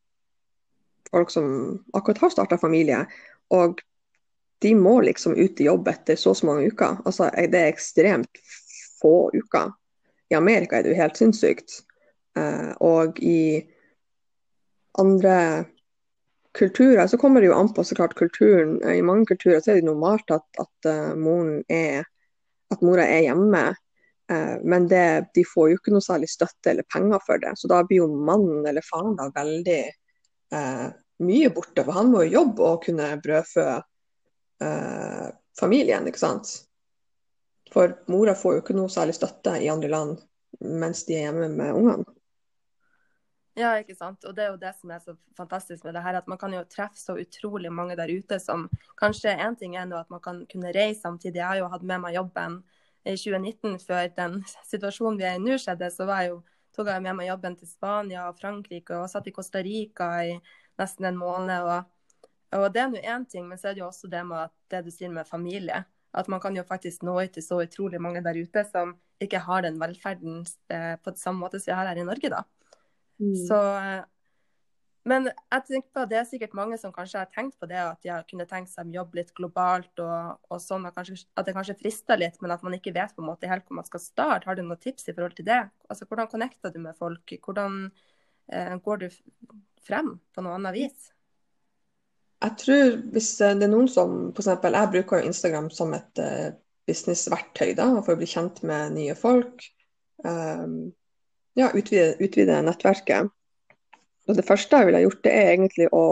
folk 1.10 1.30
som 1.30 1.50
akkurat 1.94 2.18
har 2.18 2.34
starta 2.34 2.58
familie. 2.58 3.04
Og 3.50 3.80
de 4.62 4.74
må 4.74 5.00
liksom 5.00 5.36
ut 5.36 5.60
i 5.60 5.68
jobb 5.68 5.88
etter 5.88 6.16
så 6.16 6.34
så 6.34 6.46
mange 6.46 6.72
uker. 6.72 6.98
Altså, 7.04 7.30
det 7.30 7.60
er 7.60 7.70
ekstremt 7.70 8.40
få 9.02 9.30
uker. 9.34 9.70
I 10.30 10.34
Amerika 10.34 10.78
er 10.78 10.82
det 10.82 10.96
jo 10.96 11.02
helt 11.02 11.16
sinnssykt. 11.16 11.82
Eh, 12.38 12.70
og 12.84 13.18
i 13.22 13.62
andre 14.98 15.64
kulturer 16.58 17.06
så 17.06 17.18
kommer 17.20 17.42
det 17.42 17.50
jo 17.50 17.58
an 17.58 17.72
på 17.74 17.84
så 17.84 17.96
klart 17.98 18.16
kulturen. 18.18 18.78
I 18.82 19.02
mange 19.02 19.28
kulturer 19.30 19.60
så 19.62 19.72
er 19.72 19.80
det 19.80 19.88
normalt 19.88 20.30
at, 20.34 20.46
at 20.58 20.88
moren 21.18 21.60
er 21.70 22.06
at 22.72 22.82
mora 22.84 23.04
er 23.06 23.28
hjemme. 23.28 23.62
Men 24.60 24.88
det, 24.90 25.30
de 25.38 25.44
får 25.46 25.70
jo 25.70 25.76
ikke 25.78 25.92
noe 25.94 26.04
særlig 26.04 26.26
støtte 26.28 26.72
eller 26.72 26.84
penger 26.92 27.22
for 27.24 27.40
det. 27.40 27.54
Så 27.56 27.70
da 27.70 27.78
blir 27.86 28.02
jo 28.02 28.08
mannen 28.10 28.66
eller 28.68 28.84
faren 28.84 29.14
da 29.16 29.30
veldig 29.32 29.78
eh, 29.86 30.88
mye 31.24 31.52
borte. 31.54 31.84
For 31.86 31.96
han 31.96 32.10
må 32.12 32.26
jo 32.26 32.34
jobbe 32.40 32.66
og 32.66 32.82
kunne 32.84 33.06
brødfø 33.24 33.68
familien, 35.60 36.10
ikke 36.10 36.20
sant. 36.20 36.50
For 37.72 37.94
mora 38.12 38.34
får 38.36 38.56
jo 38.56 38.64
ikke 38.64 38.76
noe 38.76 38.92
særlig 38.92 39.16
støtte 39.18 39.56
i 39.62 39.70
andre 39.72 39.92
land 39.92 40.18
mens 40.58 41.04
de 41.06 41.16
er 41.16 41.28
hjemme 41.28 41.48
med 41.52 41.76
ungene. 41.76 42.17
Ja, 43.58 43.72
ikke 43.80 43.96
sant. 43.98 44.22
Og 44.28 44.36
det 44.36 44.44
er 44.44 44.52
jo 44.52 44.60
det 44.60 44.70
som 44.78 44.90
er 44.94 45.00
så 45.02 45.16
fantastisk 45.36 45.82
med 45.86 45.96
det 45.96 46.02
her, 46.04 46.20
at 46.20 46.28
man 46.30 46.38
kan 46.38 46.52
jo 46.54 46.60
treffe 46.70 47.00
så 47.00 47.16
utrolig 47.18 47.72
mange 47.74 47.96
der 47.98 48.10
ute 48.12 48.38
som 48.38 48.68
kanskje 49.00 49.32
én 49.34 49.56
ting 49.58 49.74
er 49.74 49.88
nå 49.88 49.96
at 49.98 50.10
man 50.14 50.22
kan 50.22 50.44
kunne 50.52 50.70
reise 50.74 51.00
samtidig. 51.00 51.40
Jeg 51.40 51.46
har 51.46 51.58
jo 51.58 51.70
hatt 51.72 51.82
med 51.82 52.04
meg 52.04 52.14
jobben 52.14 52.60
i 53.02 53.16
2019 53.16 53.80
før 53.82 54.06
den 54.14 54.36
situasjonen 54.70 55.18
vi 55.18 55.26
er 55.26 55.40
i 55.40 55.42
nå 55.42 55.58
skjedde. 55.58 55.90
Så 55.90 56.06
var 56.06 56.22
jeg 56.22 56.36
jo, 56.36 56.42
tok 56.76 56.92
jeg 56.92 57.02
med 57.02 57.18
meg 57.18 57.30
jobben 57.32 57.56
til 57.58 57.70
Spania 57.70 58.28
og 58.28 58.38
Frankrike 58.38 59.00
og 59.00 59.10
satt 59.10 59.26
i 59.26 59.34
Costa 59.34 59.62
Rica 59.66 60.10
i 60.28 60.36
nesten 60.78 61.08
en 61.10 61.18
måned. 61.18 61.66
Og, 61.66 62.28
og 62.60 62.68
det 62.76 62.84
er 62.84 62.92
nå 62.92 63.02
én 63.02 63.26
ting, 63.26 63.48
men 63.48 63.58
så 63.58 63.72
er 63.72 63.78
det 63.78 63.82
jo 63.82 63.88
også 63.88 64.10
det 64.12 64.22
med 64.28 64.54
det 64.70 64.84
du 64.86 64.92
sier 64.94 65.10
med 65.10 65.26
familie. 65.26 65.82
At 66.14 66.30
man 66.30 66.38
kan 66.40 66.54
jo 66.54 66.62
faktisk 66.62 67.02
nå 67.02 67.18
ut 67.18 67.34
til 67.34 67.42
så 67.42 67.58
utrolig 67.64 67.98
mange 68.00 68.22
der 68.22 68.38
ute 68.38 68.62
som 68.70 68.94
ikke 69.18 69.42
har 69.42 69.66
den 69.66 69.82
velferden 69.82 70.44
eh, 70.70 70.94
på 71.02 71.16
samme 71.18 71.42
måte 71.42 71.58
som 71.58 71.72
vi 71.72 71.76
har 71.80 71.90
her 71.90 71.98
i 71.98 72.06
Norge, 72.06 72.30
da. 72.30 72.44
Mm. 73.18 73.34
Så, 73.48 73.58
eh, 73.78 74.04
men 75.08 75.28
jeg 75.30 75.64
tenker 75.66 75.88
på, 75.88 76.04
at 76.04 76.10
det 76.10 76.18
er 76.20 76.28
sikkert 76.28 76.56
mange 76.58 76.78
som 76.80 76.92
kanskje 76.94 77.22
har 77.22 77.30
tenkt 77.32 77.56
på 77.60 77.68
det, 77.70 77.80
at 77.80 78.00
de 78.04 78.12
har 78.12 78.26
kunnet 78.28 78.50
tenkt 78.50 78.72
seg 78.72 78.90
å 78.90 78.98
jobbe 79.00 79.20
litt 79.20 79.32
globalt 79.36 80.02
og, 80.04 80.40
og 80.52 80.62
sånn, 80.62 80.84
at, 80.88 80.96
kanskje, 80.96 81.22
at 81.38 81.48
det 81.48 81.56
kanskje 81.56 81.78
frister 81.80 82.20
litt, 82.20 82.36
men 82.44 82.52
at 82.54 82.64
man 82.66 82.76
ikke 82.76 82.94
vet 82.96 83.14
på 83.16 83.24
en 83.24 83.30
måte 83.30 83.50
helt 83.50 83.64
hvor 83.68 83.80
man 83.80 83.88
skal 83.88 84.04
starte. 84.04 84.50
Har 84.50 84.58
du 84.58 84.64
noen 84.66 84.80
tips 84.82 85.08
i 85.08 85.14
forhold 85.14 85.38
til 85.38 85.48
det? 85.48 85.62
Altså, 85.88 86.08
Hvordan 86.08 86.30
connecter 86.30 86.74
du 86.74 86.82
med 86.84 86.98
folk? 86.98 87.36
Hvordan 87.44 87.86
eh, 88.52 88.74
går 88.84 89.04
du 89.04 89.08
frem 89.88 90.18
på 90.34 90.44
noe 90.44 90.58
annet 90.58 90.76
vis? 90.76 91.12
Jeg 92.38 92.54
tror 92.60 92.92
hvis 93.14 93.32
det 93.40 93.50
er 93.66 93.70
noen 93.70 93.88
som 93.90 94.28
f.eks. 94.30 94.50
Jeg 94.62 94.92
bruker 94.92 95.18
jo 95.18 95.30
Instagram 95.30 95.72
som 95.74 95.94
et 95.96 96.20
uh, 96.22 96.52
businessverktøy 96.86 97.72
da, 97.78 97.88
for 98.04 98.14
å 98.14 98.20
bli 98.20 98.28
kjent 98.30 98.62
med 98.66 98.94
nye 98.94 99.16
folk. 99.18 99.64
Um, 100.22 100.92
ja, 101.58 101.70
utvide, 101.74 102.14
utvide, 102.22 102.62
nettverket. 102.64 103.30
Og 104.28 104.36
det 104.36 104.44
første 104.46 104.80
jeg 104.80 104.88
ville 104.88 105.04
gjort, 105.06 105.22
det 105.24 105.34
er 105.34 105.52
egentlig 105.54 105.88
å 105.96 106.04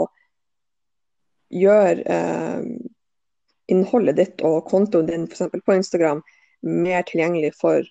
gjøre 1.53 2.03
eh, 2.11 2.63
innholdet 3.71 4.17
ditt 4.17 4.41
og 4.47 4.65
kontoen 4.67 5.07
din 5.07 5.27
f.eks. 5.29 5.61
på 5.63 5.77
Instagram 5.77 6.23
mer 6.67 7.05
tilgjengelig 7.07 7.53
for 7.59 7.85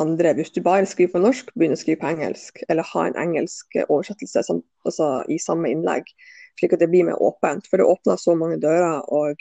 andre. 0.00 0.32
Hvis 0.38 0.54
du 0.54 0.62
bare 0.64 0.86
skriver 0.88 1.16
på 1.16 1.24
norsk, 1.24 1.50
begynner 1.56 1.78
å 1.78 1.82
skrive 1.82 2.00
på 2.04 2.12
engelsk, 2.14 2.62
eller 2.70 2.86
ha 2.94 3.06
en 3.08 3.20
engelsk 3.20 3.78
oversettelse 3.88 4.44
som, 4.46 4.62
altså, 4.88 5.10
i 5.32 5.40
samme 5.42 5.72
innlegg 5.72 6.08
slik 6.56 6.72
at 6.72 6.82
det 6.82 6.90
blir 6.92 7.06
mer 7.08 7.20
åpent. 7.22 7.66
For 7.68 7.80
det 7.80 7.88
åpner 7.88 8.20
så 8.20 8.34
mange 8.38 8.60
dører. 8.62 9.02
og 9.12 9.36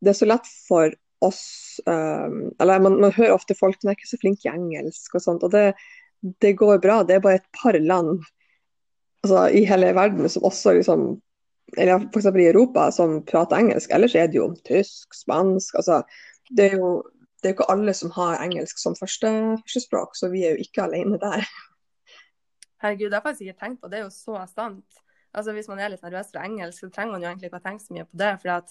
det 0.00 0.12
er 0.12 0.18
så 0.18 0.28
lett 0.28 0.48
for 0.68 0.92
oss 1.24 1.80
um, 1.86 2.52
Eller 2.60 2.78
man, 2.84 2.98
man, 3.00 3.12
hører 3.12 3.32
ofte 3.32 3.56
folk 3.56 3.78
som 3.80 3.88
er 3.88 3.96
ikke 3.96 4.10
så 4.10 4.18
flinke 4.20 4.46
i 4.46 4.52
engelsk 4.52 5.14
og 5.16 5.24
sånt. 5.24 5.46
Og 5.46 5.54
det, 5.54 5.72
det, 6.20 6.52
går 6.58 6.78
bra. 6.82 7.02
Det 7.02 7.16
er 7.16 7.24
bare 7.24 7.40
et 7.40 7.50
par 7.62 7.78
land 7.78 8.24
altså, 9.22 9.46
i 9.48 9.64
hele 9.68 9.92
verden 9.96 10.28
som 10.32 10.44
også 10.44 10.76
liksom 10.78 11.08
eller 11.76 12.04
f.eks. 12.14 12.26
i 12.30 12.46
Europa 12.46 12.90
som 12.94 13.18
prater 13.26 13.58
engelsk. 13.58 13.90
Ellers 13.90 14.14
er 14.14 14.28
det 14.30 14.38
jo 14.38 14.52
tysk, 14.68 15.14
spansk. 15.14 15.74
altså 15.74 16.02
Det 16.56 16.70
er 16.70 16.76
jo 16.78 16.90
det 17.42 17.50
er 17.50 17.54
ikke 17.54 17.68
alle 17.70 17.92
som 17.94 18.10
har 18.14 18.40
engelsk 18.42 18.78
som 18.80 18.94
første, 18.98 19.28
førstespråk, 19.60 20.16
så 20.16 20.30
vi 20.32 20.44
er 20.46 20.56
jo 20.56 20.64
ikke 20.64 20.86
alene 20.86 21.18
der. 21.20 21.44
Herregud, 22.82 23.10
det 23.10 23.18
har 23.18 23.20
jeg 23.20 23.26
faktisk 23.26 23.44
ikke 23.44 23.60
tenkt 23.60 23.82
på. 23.82 23.90
Det 23.92 23.98
er 23.98 24.06
jo 24.06 24.14
så 24.14 24.40
sant 24.54 25.02
altså 25.36 25.52
Hvis 25.52 25.68
man 25.68 25.78
er 25.78 25.90
litt 25.92 26.02
nervøs 26.02 26.30
for 26.32 26.40
engelsk, 26.40 26.80
så 26.80 26.88
trenger 26.88 27.12
man 27.12 27.22
jo 27.22 27.28
egentlig 27.28 27.50
ikke 27.50 27.58
å 27.60 27.64
tenke 27.66 27.84
så 27.84 27.92
mye 27.92 28.06
på 28.08 28.16
det. 28.16 28.30
For 28.40 28.52
at 28.54 28.70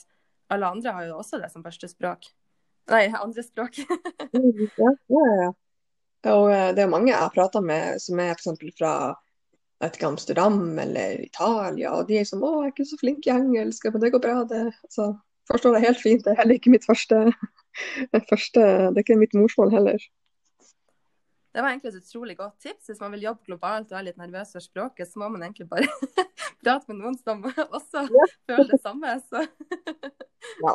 alle 0.49 0.71
andre 0.73 0.93
har 0.97 1.05
jo 1.05 1.19
også 1.19 1.37
det 1.37 1.51
som 1.53 1.63
første 1.65 1.89
språk. 1.91 2.25
Nei, 2.89 3.03
andre 3.13 3.43
språk. 3.45 3.77
ja, 4.81 4.89
ja, 5.13 5.25
ja. 5.43 5.51
Og 6.31 6.49
eh, 6.53 6.71
det 6.75 6.83
er 6.83 6.91
mange 6.91 7.11
jeg 7.11 7.21
har 7.21 7.33
prata 7.33 7.61
med 7.61 8.01
som 8.01 8.19
er 8.19 8.33
f.eks. 8.33 8.49
fra 8.79 8.95
vet 9.83 9.97
ikke, 9.97 10.09
Amsterdam 10.09 10.59
eller 10.79 11.21
Italia, 11.25 11.93
og 11.93 12.09
de 12.09 12.19
er 12.19 12.27
som 12.27 12.43
'Å, 12.43 12.51
jeg 12.63 12.71
er 12.71 12.73
ikke 12.73 12.89
så 12.89 12.99
flink 13.01 13.27
i 13.27 13.35
engelsk', 13.35 13.89
men 13.91 14.01
det 14.01 14.11
går 14.13 14.23
bra, 14.23 14.43
det. 14.49 14.65
Så 14.89 15.11
forstår 15.51 15.75
det 15.75 15.85
helt 15.85 16.01
fint. 16.01 16.23
Det 16.25 16.33
er 16.33 16.41
heller 16.41 16.59
ikke 16.59 16.73
mitt 16.73 16.87
første, 16.87 17.25
første 18.31 18.61
Det 18.61 18.97
er 18.97 19.03
ikke 19.03 19.19
mitt 19.19 19.35
morsmål 19.37 19.73
heller. 19.75 19.99
Det 21.55 21.63
var 21.63 21.71
egentlig 21.71 21.93
et 21.93 22.03
utrolig 22.03 22.33
godt 22.35 22.57
tips. 22.59 22.89
Hvis 22.89 22.99
man 22.99 23.13
vil 23.15 23.21
jobbe 23.29 23.45
globalt 23.47 23.91
og 23.93 23.99
er 23.99 24.09
litt 24.09 24.17
nervøs 24.19 24.49
for 24.51 24.63
språket, 24.63 25.07
så 25.07 25.21
må 25.21 25.29
man 25.31 25.45
egentlig 25.45 25.69
bare 25.69 25.87
prate 26.63 26.89
med 26.89 26.99
noen 26.99 27.15
som 27.21 27.45
også 27.47 28.03
ja. 28.11 28.25
føler 28.49 28.73
det 28.73 28.81
samme. 28.83 29.13
Så. 29.23 29.45
ja, 30.65 30.73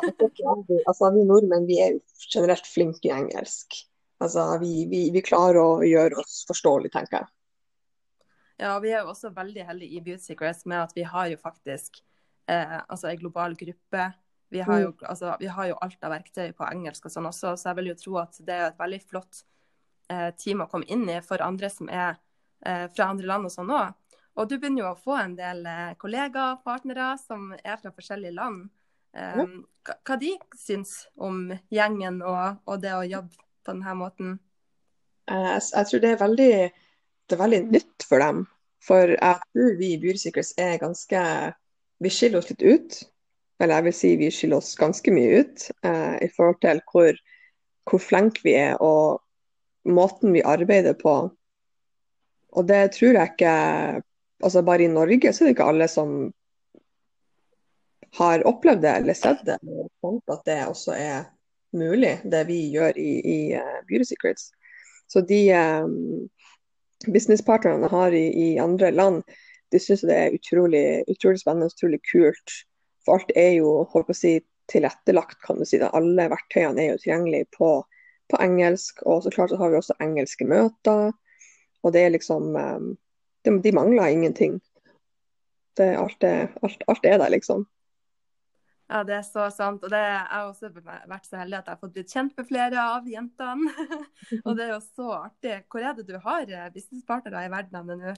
altså, 0.87 1.11
vi 1.13 1.27
nordmenn 1.29 1.69
vi 1.69 1.77
er 1.85 1.93
jo 1.93 2.01
generelt 2.33 2.65
flinke 2.65 3.11
i 3.11 3.13
engelsk. 3.13 3.77
Altså, 4.21 4.45
vi, 4.61 4.85
vi, 4.89 5.05
vi 5.13 5.21
klarer 5.25 5.59
å 5.61 5.85
gjøre 5.85 6.21
oss 6.21 6.43
forståelige, 6.49 6.93
tenker 6.93 7.21
jeg. 7.21 7.31
Ja, 8.61 8.75
vi 8.83 8.91
er 8.93 9.01
jo 9.01 9.13
også 9.15 9.31
veldig 9.33 9.63
heldige 9.65 9.97
i 9.97 10.03
Beauty 10.05 10.21
Secrets 10.21 10.67
med 10.69 10.83
at 10.83 10.91
vi 10.93 11.05
har 11.09 11.31
jo 11.31 11.39
faktisk 11.41 11.97
eh, 12.45 12.77
altså 12.83 13.09
en 13.09 13.17
global 13.23 13.55
gruppe. 13.57 14.11
Vi 14.53 14.61
har, 14.61 14.83
jo, 14.83 14.91
mm. 14.91 15.07
altså, 15.09 15.33
vi 15.39 15.49
har 15.49 15.71
jo 15.71 15.79
alt 15.81 16.05
av 16.05 16.13
verktøy 16.13 16.51
på 16.53 16.67
engelsk 16.67 17.07
og 17.07 17.15
sånn 17.15 17.29
også, 17.31 17.55
så 17.57 17.71
jeg 17.71 17.79
vil 17.79 17.89
jo 17.93 17.97
tro 17.97 18.19
at 18.21 18.37
det 18.45 18.57
er 18.57 18.67
et 18.67 18.77
veldig 18.83 19.01
flott 19.07 19.41
eh, 20.11 20.29
team 20.37 20.61
å 20.61 20.69
komme 20.69 20.85
inn 20.91 21.07
i 21.09 21.17
for 21.25 21.41
andre 21.41 21.71
som 21.73 21.89
er 21.89 22.19
eh, 22.67 22.85
fra 22.93 23.09
andre 23.09 23.31
land 23.31 23.49
og 23.49 23.55
sånn 23.55 23.73
òg. 23.73 23.97
Og 24.37 24.47
du 24.47 24.57
begynner 24.57 24.85
jo 24.85 24.91
å 24.91 24.99
få 24.99 25.17
en 25.17 25.33
del 25.39 25.65
eh, 25.65 25.93
kollegaer, 25.99 26.61
partnere, 26.65 27.15
som 27.23 27.49
er 27.57 27.81
fra 27.81 27.93
forskjellige 27.95 28.37
land. 28.37 28.67
Um, 29.11 29.65
hva 30.07 30.15
de 30.15 30.29
syns 30.55 30.93
om 31.19 31.49
gjengen 31.73 32.21
og, 32.23 32.61
og, 32.63 32.77
det 32.79 32.93
å 32.95 33.01
jobbe 33.03 33.41
på 33.61 33.71
denne 33.71 33.93
måten? 33.97 34.39
Jeg, 35.29 35.61
jeg 35.71 35.87
tror 35.89 36.03
det 36.03 36.09
er, 36.09 36.19
veldig, 36.19 36.51
det 37.29 37.37
er 37.37 37.43
veldig 37.43 37.61
nytt 37.69 38.05
for 38.07 38.23
dem. 38.23 38.43
For 38.81 39.13
jeg 39.13 39.39
tror 39.53 39.75
vi 39.77 39.93
i 39.93 39.99
Beauty 40.01 40.21
Secrets 40.23 40.53
er 40.57 40.79
ganske 40.81 41.23
Vi 42.01 42.09
skiller 42.09 42.41
oss 42.41 42.49
litt 42.49 42.63
ut. 42.65 42.95
Eller 43.61 43.77
jeg 43.77 43.85
vil 43.85 43.93
si 43.93 44.15
vi 44.17 44.31
skiller 44.33 44.57
oss 44.57 44.73
ganske 44.79 45.13
mye 45.13 45.43
ut 45.43 45.67
eh, 45.85 46.15
i 46.25 46.29
forhold 46.33 46.57
til 46.65 46.81
hvor, 46.89 47.17
hvor 47.85 48.01
flinke 48.01 48.41
vi 48.41 48.55
er 48.57 48.81
og 48.81 49.21
måten 49.85 50.33
vi 50.33 50.41
arbeider 50.41 50.97
på. 50.97 51.13
Og 52.51 52.67
det 52.67 52.95
tror 52.97 53.19
jeg 53.19 53.35
ikke 53.35 53.53
altså 54.41 54.63
Bare 54.65 54.87
i 54.87 54.89
Norge 54.89 55.29
så 55.29 55.43
er 55.43 55.51
det 55.51 55.53
ikke 55.53 55.69
alle 55.69 55.87
som 55.87 56.31
har 58.17 58.41
opplevd 58.49 58.81
det 58.81 58.95
eller 59.03 59.17
sett 59.17 59.45
det. 59.45 59.59
Og 60.01 60.17
at 60.33 60.41
det 60.49 60.57
også 60.65 60.95
er 60.97 61.29
mulig, 61.77 62.17
det 62.23 62.43
vi 62.49 62.59
gjør 62.73 62.97
i, 62.99 63.11
i 63.19 63.37
uh, 63.55 63.79
Beauty 63.89 64.07
Secrets. 64.09 64.51
Så 65.11 65.23
de 65.27 65.41
um, 65.55 66.27
businesspartnerne 67.07 67.89
har 67.91 68.15
i, 68.15 68.25
i, 68.29 68.49
andre 68.61 68.91
land, 68.95 69.23
de 69.71 69.79
syns 69.79 70.03
det 70.07 70.17
er 70.17 70.35
utrolig, 70.35 71.03
utrolig 71.11 71.41
spennende 71.41 71.71
utrolig 71.71 72.01
kult. 72.11 72.57
For 73.05 73.17
alt 73.17 73.31
er 73.39 73.55
jo 73.57 73.81
holdt 73.91 74.11
på 74.11 74.15
å 74.15 74.21
si, 74.21 74.35
tilrettelagt, 74.71 75.39
kan 75.43 75.59
du 75.59 75.65
si. 75.67 75.79
Det. 75.81 75.89
Alle 75.97 76.29
verktøyene 76.31 76.83
er 76.83 76.93
jo 76.93 77.01
tilgjengelige 77.01 77.49
på 77.57 77.73
på 78.31 78.39
engelsk. 78.43 79.03
Og 79.05 79.23
så 79.23 79.31
klart 79.31 79.49
så 79.49 79.59
har 79.59 79.71
vi 79.71 79.79
også 79.79 79.97
engelske 80.03 80.47
møter. 80.47 81.11
Og 81.83 81.93
det 81.93 82.05
er 82.05 82.13
liksom 82.15 82.55
um, 82.55 82.91
de, 83.45 83.57
de, 83.63 83.73
mangler 83.75 84.13
ingenting. 84.13 84.59
Det, 85.77 85.93
alt, 85.97 86.23
er, 86.23 86.51
alt, 86.63 86.83
alt, 86.87 87.05
er 87.05 87.17
der, 87.17 87.31
liksom. 87.33 87.65
Ja, 88.91 89.05
det 89.07 89.13
er 89.15 89.23
så 89.23 89.45
sant. 89.55 89.83
Og 89.85 89.91
det, 89.93 89.99
jeg 90.03 90.23
har 90.27 90.49
også 90.49 90.69
vært 90.75 91.27
så 91.29 91.37
heldig 91.39 91.61
at 91.61 91.69
jeg 91.69 91.77
har 91.77 91.79
fått 91.79 91.93
blitt 91.95 92.11
kjent 92.11 92.33
med 92.35 92.47
flere 92.49 92.87
av 92.97 93.05
jentene. 93.07 93.85
og 94.45 94.57
det 94.57 94.65
er 94.65 94.73
jo 94.73 94.79
så 94.83 95.11
artig. 95.15 95.53
Hvor 95.71 95.85
er 95.85 95.93
det 95.95 96.07
du 96.09 96.17
har 96.19 96.49
eh, 96.51 96.71
businesspartnere 96.73 97.45
i 97.47 97.51
verden 97.53 97.91
nå? 98.01 98.15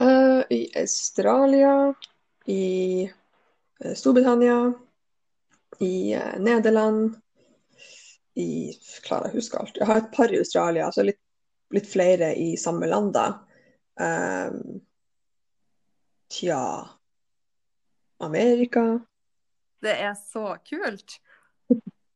Uh, 0.00 0.40
I 0.48 0.62
Australia, 0.80 1.74
i 2.48 2.62
uh, 3.84 3.92
Storbritannia, 3.92 4.62
i 5.84 6.16
Nederland, 6.40 7.18
i 8.40 8.72
Klarer 9.04 9.28
jeg 9.28 9.36
å 9.36 9.40
huske 9.42 9.60
alt. 9.60 9.76
Jeg 9.76 9.90
har 9.90 10.00
et 10.00 10.10
par 10.14 10.32
i 10.32 10.40
Australia, 10.40 10.88
altså 10.88 11.04
litt, 11.04 11.20
litt 11.76 11.88
flere 11.90 12.32
i 12.32 12.54
samme 12.60 12.88
land, 12.88 13.12
da. 13.12 13.26
Um, 14.00 14.80
tja 16.32 16.64
Amerika. 18.24 18.88
Det 19.84 19.94
er 19.96 20.14
så 20.18 20.54
kult. 20.66 21.18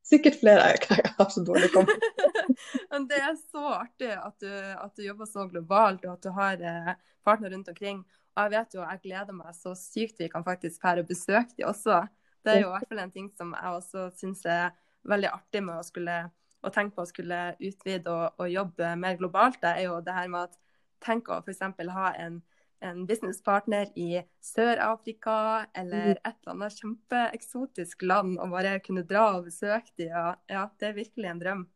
Sikkert 0.04 0.36
flere. 0.40 0.74
Jeg 0.74 1.14
har 1.16 1.30
så 1.32 1.44
dårlig 1.44 1.70
Men 2.92 3.06
det 3.08 3.20
er 3.24 3.38
så 3.40 3.64
artig 3.78 4.10
at 4.12 4.36
du, 4.42 4.50
at 4.52 4.92
du, 4.96 5.02
jobber 5.06 5.28
så 5.30 5.46
globalt, 5.48 6.04
og 6.04 6.18
at 6.18 6.26
du 6.26 6.30
har 6.36 6.60
eh, 6.60 6.92
partner 7.24 7.54
rundt 7.54 7.70
omkring. 7.72 8.04
Og 8.34 8.42
jeg 8.44 8.54
vet 8.56 8.76
jo, 8.76 8.84
jeg 8.84 9.02
gleder 9.06 9.36
meg 9.36 9.56
så 9.56 9.72
sykt 9.78 10.20
vi 10.20 10.28
kan 10.28 10.44
faktisk 10.44 10.82
fære 10.82 11.06
og 11.06 11.10
besøke 11.10 11.56
de 11.56 11.66
også. 11.70 12.02
Det 12.44 12.52
er 12.52 12.60
jo 12.60 12.68
i 12.68 12.74
hvert 12.74 12.90
fall 12.90 13.04
en 13.06 13.14
ting 13.14 13.30
som 13.38 13.54
jeg 13.56 13.78
også 13.80 14.08
syns 14.20 14.44
er 14.44 14.74
veldig 15.08 15.30
artig 15.32 15.62
med 15.64 15.80
å 15.80 15.86
skulle 15.86 16.18
å 16.64 16.72
tenke 16.72 16.96
på 16.96 17.04
å 17.04 17.08
skulle 17.08 17.38
utvide 17.60 18.10
og, 18.10 18.40
og, 18.40 18.48
jobbe 18.50 18.94
mer 19.00 19.18
globalt, 19.20 19.60
det 19.62 19.74
er 19.76 19.88
jo 19.88 20.00
det 20.04 20.16
her 20.16 20.30
med 20.32 20.48
at 20.48 20.58
tenk 21.04 21.28
å 21.28 21.40
f.eks. 21.42 21.60
ha 21.92 22.12
en, 22.20 22.40
en 22.84 23.06
businesspartner 23.08 23.90
i 23.98 24.22
Sør-Afrika 24.44 25.36
eller 25.74 26.14
mm. 26.14 26.20
et 26.20 26.34
eller 26.34 26.54
annet 26.54 26.80
kjempeeksotisk 26.80 28.04
land 28.04 28.38
og 28.38 28.52
bare 28.54 28.76
kunne 28.84 29.06
dra 29.08 29.24
og 29.38 29.48
besøke 29.48 29.90
dem. 29.98 30.08
Ja, 30.12 30.26
ja, 30.50 30.68
det 30.80 30.90
er 30.90 30.98
virkelig 30.98 31.30
en 31.30 31.42
drøm. 31.42 31.66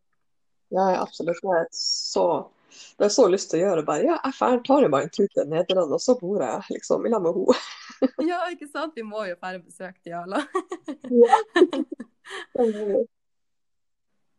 Ja, 0.74 0.84
absolutt. 1.00 1.44
Er 1.44 1.66
så 1.72 2.50
Det 2.68 3.04
har 3.04 3.08
jeg 3.08 3.16
så 3.16 3.28
lyst 3.32 3.50
til 3.50 3.60
å 3.60 3.62
gjøre. 3.62 3.86
bare, 3.88 4.04
ja, 4.04 4.16
Jeg 4.24 4.62
tar 4.66 4.82
jo 4.84 4.92
bare 4.92 5.04
en 5.08 5.14
tur 5.14 5.28
til 5.32 5.48
Nederland, 5.48 5.92
og 5.92 6.00
så 6.04 6.12
bor 6.20 6.42
jeg 6.44 6.76
liksom 6.76 7.06
i 7.06 7.12
lag 7.12 7.22
med 7.24 7.34
henne. 7.34 7.54
Ja, 8.30 8.38
ikke 8.52 8.68
sant? 8.68 8.92
Vi 8.94 9.02
må 9.02 9.24
jo 9.26 9.36
bare 9.40 9.58
besøke 9.58 10.00
Diala. 10.04 10.44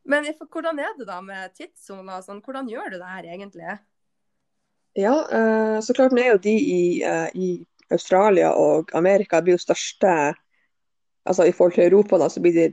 Men 0.10 0.26
hvordan 0.50 0.80
er 0.80 0.94
det 0.98 1.08
da 1.10 1.22
med 1.22 1.54
tidssoner 1.58 2.22
sånn? 2.26 2.42
Hvordan 2.46 2.70
gjør 2.70 2.90
du 2.94 2.98
det 3.02 3.10
her 3.10 3.24
egentlig? 3.34 3.78
Ja, 5.00 5.28
uh, 5.34 5.82
så 5.82 5.94
klart 5.94 6.12
nå 6.12 6.20
er 6.20 6.34
jo 6.34 6.42
de 6.44 6.54
i, 6.60 6.84
uh, 7.08 7.30
i, 7.32 7.50
Australia 7.90 8.52
og 8.54 8.92
Amerika 8.94 9.40
blir 9.42 9.56
jo 9.56 9.62
største 9.64 10.10
altså 11.26 11.46
I 11.48 11.54
forhold 11.56 11.74
til 11.74 11.88
Europa 11.88 12.20
da, 12.22 12.28
så 12.30 12.42
blir 12.44 12.54
det, 12.54 12.68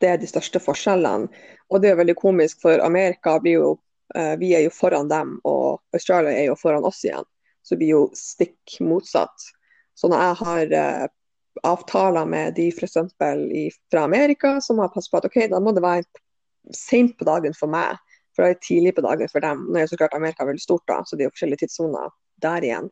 det 0.00 0.14
de 0.22 0.28
største 0.30 0.60
forskjellene. 0.62 1.28
Og 1.68 1.82
det 1.82 1.90
er 1.90 1.98
veldig 1.98 2.14
komisk, 2.16 2.62
for 2.62 2.80
Amerika 2.84 3.34
blir 3.42 3.58
jo 3.58 3.72
uh, 4.14 4.34
Vi 4.40 4.52
er 4.54 4.62
jo 4.64 4.72
foran 4.72 5.10
dem, 5.10 5.34
og 5.44 5.82
Australia 5.96 6.32
er 6.36 6.48
jo 6.52 6.56
foran 6.60 6.86
oss 6.88 7.02
igjen. 7.04 7.26
Så 7.66 7.76
blir 7.76 7.92
jo 7.96 8.02
stikk 8.14 8.78
motsatt. 8.80 9.48
Så 9.98 10.08
når 10.12 10.22
jeg 10.22 10.40
har 10.44 11.10
avtaler 11.66 12.28
med 12.30 12.54
de 12.54 12.68
f.eks. 12.70 12.96
fra 13.90 14.04
Amerika, 14.04 14.60
så 14.60 14.76
må 14.76 14.86
jeg 14.86 14.94
passe 14.94 15.10
på 15.10 15.18
at 15.18 15.26
ok, 15.26 15.38
da 15.50 15.60
må 15.60 15.72
det 15.74 15.82
være 15.82 16.04
sent 16.76 17.16
på 17.18 17.26
dagen 17.26 17.56
for 17.56 17.72
meg, 17.72 17.96
for 18.36 18.44
det 18.44 18.54
er 18.54 18.64
tidlig 18.66 18.92
på 18.96 19.04
dagen 19.06 19.30
for 19.32 19.44
dem. 19.44 19.66
Nå 19.70 19.80
er 19.80 19.88
så 19.90 19.98
klart 19.98 20.14
Amerika 20.16 20.46
veldig 20.46 20.62
stort, 20.62 20.84
da, 20.90 21.00
så 21.04 21.16
det 21.16 21.24
er 21.24 21.30
jo 21.30 21.34
forskjellige 21.36 21.64
tidssoner 21.64 22.12
der 22.44 22.68
igjen. 22.68 22.90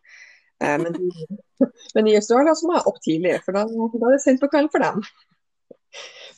Eh, 0.64 0.76
men, 0.80 0.96
men, 1.94 2.08
i 2.08 2.16
Australia 2.16 2.54
så 2.56 2.68
må 2.68 2.78
jeg 2.78 2.88
opp 2.90 3.00
tidlig, 3.04 3.34
for 3.44 3.56
da, 3.56 3.64
da 3.68 4.08
er 4.08 4.16
det 4.16 4.22
sent 4.24 4.42
på 4.42 4.50
kvelden 4.52 4.72
for 4.72 4.84
dem. 4.84 5.02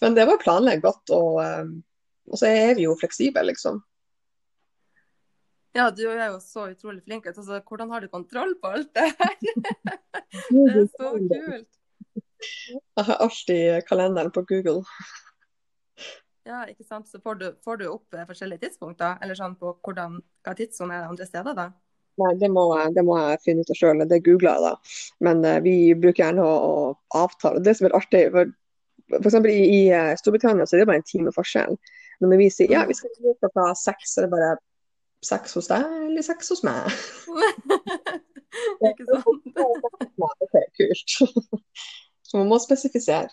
Men 0.03 0.17
det 0.19 0.27
var 0.29 0.43
planlegge 0.43 0.85
godt, 0.85 1.15
og, 1.17 1.39
eh, 1.45 1.69
og, 2.33 2.41
så 2.41 2.51
er 2.51 2.75
vi 2.79 2.89
jo 2.89 2.97
fleksible, 2.99 3.47
liksom. 3.53 3.81
Ja, 5.77 5.91
du 5.93 6.07
er 6.09 6.31
jo 6.31 6.39
så 6.41 6.71
utrolig 6.73 7.03
flink. 7.05 7.27
Altså, 7.29 7.61
hvordan 7.61 7.91
har 7.93 8.01
du 8.01 8.09
kontroll 8.09 8.55
på 8.63 8.73
alt 8.79 8.95
det 8.97 9.11
her? 9.13 9.35
Det 10.51 10.63
er 10.73 10.87
så 10.89 11.11
kult. 11.13 11.69
Jeg 12.97 13.05
har 13.09 13.21
alltid 13.21 13.83
kalenderen 13.89 14.33
på 14.33 14.43
Google. 14.49 14.83
Ja, 16.47 16.63
ikke 16.71 16.87
sant. 16.87 17.09
Så 17.11 17.19
får 17.23 17.41
du, 17.41 17.47
får 17.65 17.81
du 17.81 17.89
opp 17.91 18.15
eh, 18.15 18.27
forskjellige 18.29 18.67
tidspunkter, 18.67 19.19
eller 19.23 19.39
sånn 19.39 19.57
på 19.59 19.73
hvordan, 19.83 20.21
hva 20.47 20.55
tidssone 20.55 20.95
er 20.95 21.09
andre 21.09 21.27
steder, 21.27 21.57
da? 21.59 21.71
Nei, 22.23 22.31
det 22.41 22.49
må, 22.49 22.65
det 22.97 23.03
må 23.05 23.17
jeg 23.19 23.43
finne 23.45 23.65
ut 23.65 23.73
av 23.73 23.77
sjøl. 23.77 24.05
Det 24.09 24.23
googler 24.25 24.55
jeg, 24.55 24.71
da. 24.71 24.93
Men 25.27 25.43
uh, 25.45 25.59
vi 25.65 25.75
bruker 25.99 26.23
gjerne 26.23 26.47
å, 26.47 26.55
å 26.55 27.25
avtale. 27.25 27.61
Det 27.67 27.75
som 27.77 27.89
er 27.89 27.97
artig, 27.99 28.23
for, 28.33 28.55
f.eks. 29.19 29.37
i, 29.51 29.59
i 29.59 29.81
uh, 29.91 30.15
Storbritannia 30.17 30.65
så 30.65 30.79
er 30.79 30.85
det 30.85 30.89
bare 30.93 31.03
en 31.03 31.11
time 31.11 31.35
forskjell. 31.35 31.77
Men 32.23 32.33
når 32.33 32.41
vi 32.41 32.49
sier 32.55 32.73
ja, 32.73 32.87
vi 32.89 32.97
skal 32.97 33.13
ut 33.21 33.43
klokka 33.43 33.67
seks, 33.77 34.15
så 34.15 34.23
er 34.23 34.29
det 34.29 34.33
bare 34.33 34.55
seks 35.27 35.59
hos 35.59 35.69
deg 35.69 35.85
eller 36.07 36.25
seks 36.25 36.53
hos 36.55 36.63
meg. 36.65 36.87
ikke 38.87 39.09
sant? 39.11 39.51
det 40.55 40.63
er 40.63 40.71
kult. 40.79 41.19
Så 42.27 42.41
man 42.41 42.49
må 42.49 42.59
spesifisere. 42.63 43.29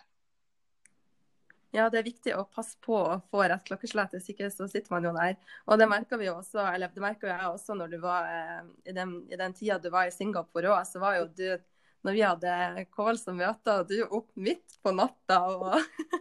Ja, 1.74 1.88
det 1.90 2.04
er 2.04 2.06
viktig 2.06 2.36
å 2.38 2.44
passe 2.54 2.78
på 2.86 2.94
å 2.94 3.16
få 3.34 3.48
rett 3.50 3.64
klokkeslett, 3.66 4.12
hvis 4.14 4.30
ikke 4.30 4.52
så 4.54 4.68
sitter 4.70 4.94
man 4.94 5.08
jo 5.08 5.14
der. 5.16 5.40
Og 5.66 5.80
det 5.82 5.88
merka 5.90 6.20
vi 6.22 6.28
jo 6.28 6.36
også, 6.38 6.62
eller 6.70 6.92
det 6.94 7.02
merka 7.02 7.32
jeg 7.32 7.48
også 7.50 7.74
når 7.80 7.96
du 7.96 7.98
var 8.04 8.28
eh, 8.30 8.60
i 8.92 8.94
den, 8.94 9.16
i 9.26 9.40
den 9.40 9.56
tida 9.58 9.80
du 9.82 9.90
var 9.94 10.06
i 10.06 10.14
Singapore 10.14 10.70
òg, 10.70 10.84
så 10.86 11.02
var 11.02 11.18
jo 11.18 11.26
du 11.34 11.48
når 12.06 12.18
vi 12.18 12.22
hadde 12.22 12.86
call 12.94 13.18
som 13.18 13.40
møter, 13.40 13.82
og 13.82 13.90
du 13.90 14.04
opp 14.04 14.30
midt 14.38 14.78
på 14.86 14.94
natta 14.94 15.40
og 15.50 15.74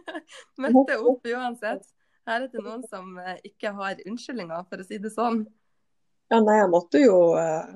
møtte 0.63 0.97
opp 0.97 1.29
uansett. 1.29 1.85
Her 2.25 2.47
er 2.47 2.49
det 2.49 2.63
noen 2.63 2.81
som 2.89 3.13
eh, 3.21 3.37
ikke 3.51 3.75
har 3.77 4.01
unnskyldninger, 4.07 4.65
for 4.71 4.81
å 4.81 4.89
si 4.89 4.97
det 5.03 5.13
sånn. 5.13 5.43
Ja, 6.33 6.41
nei, 6.41 6.57
jeg 6.63 6.73
måtte 6.73 7.03
jo 7.03 7.17
eh, 7.37 7.75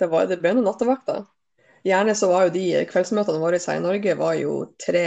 Det, 0.00 0.10
var, 0.10 0.26
det 0.26 0.42
ble 0.42 0.56
noen 0.56 0.66
nattevakter. 0.66 1.28
Gjerne 1.86 2.18
så 2.18 2.32
var 2.32 2.48
jo 2.48 2.56
de 2.56 2.68
kveldsmøtene 2.90 3.38
våre 3.38 3.60
her 3.62 3.78
i 3.78 3.86
Norge 3.86 4.14
var 4.18 4.34
jo 4.40 4.64
tre 4.82 5.04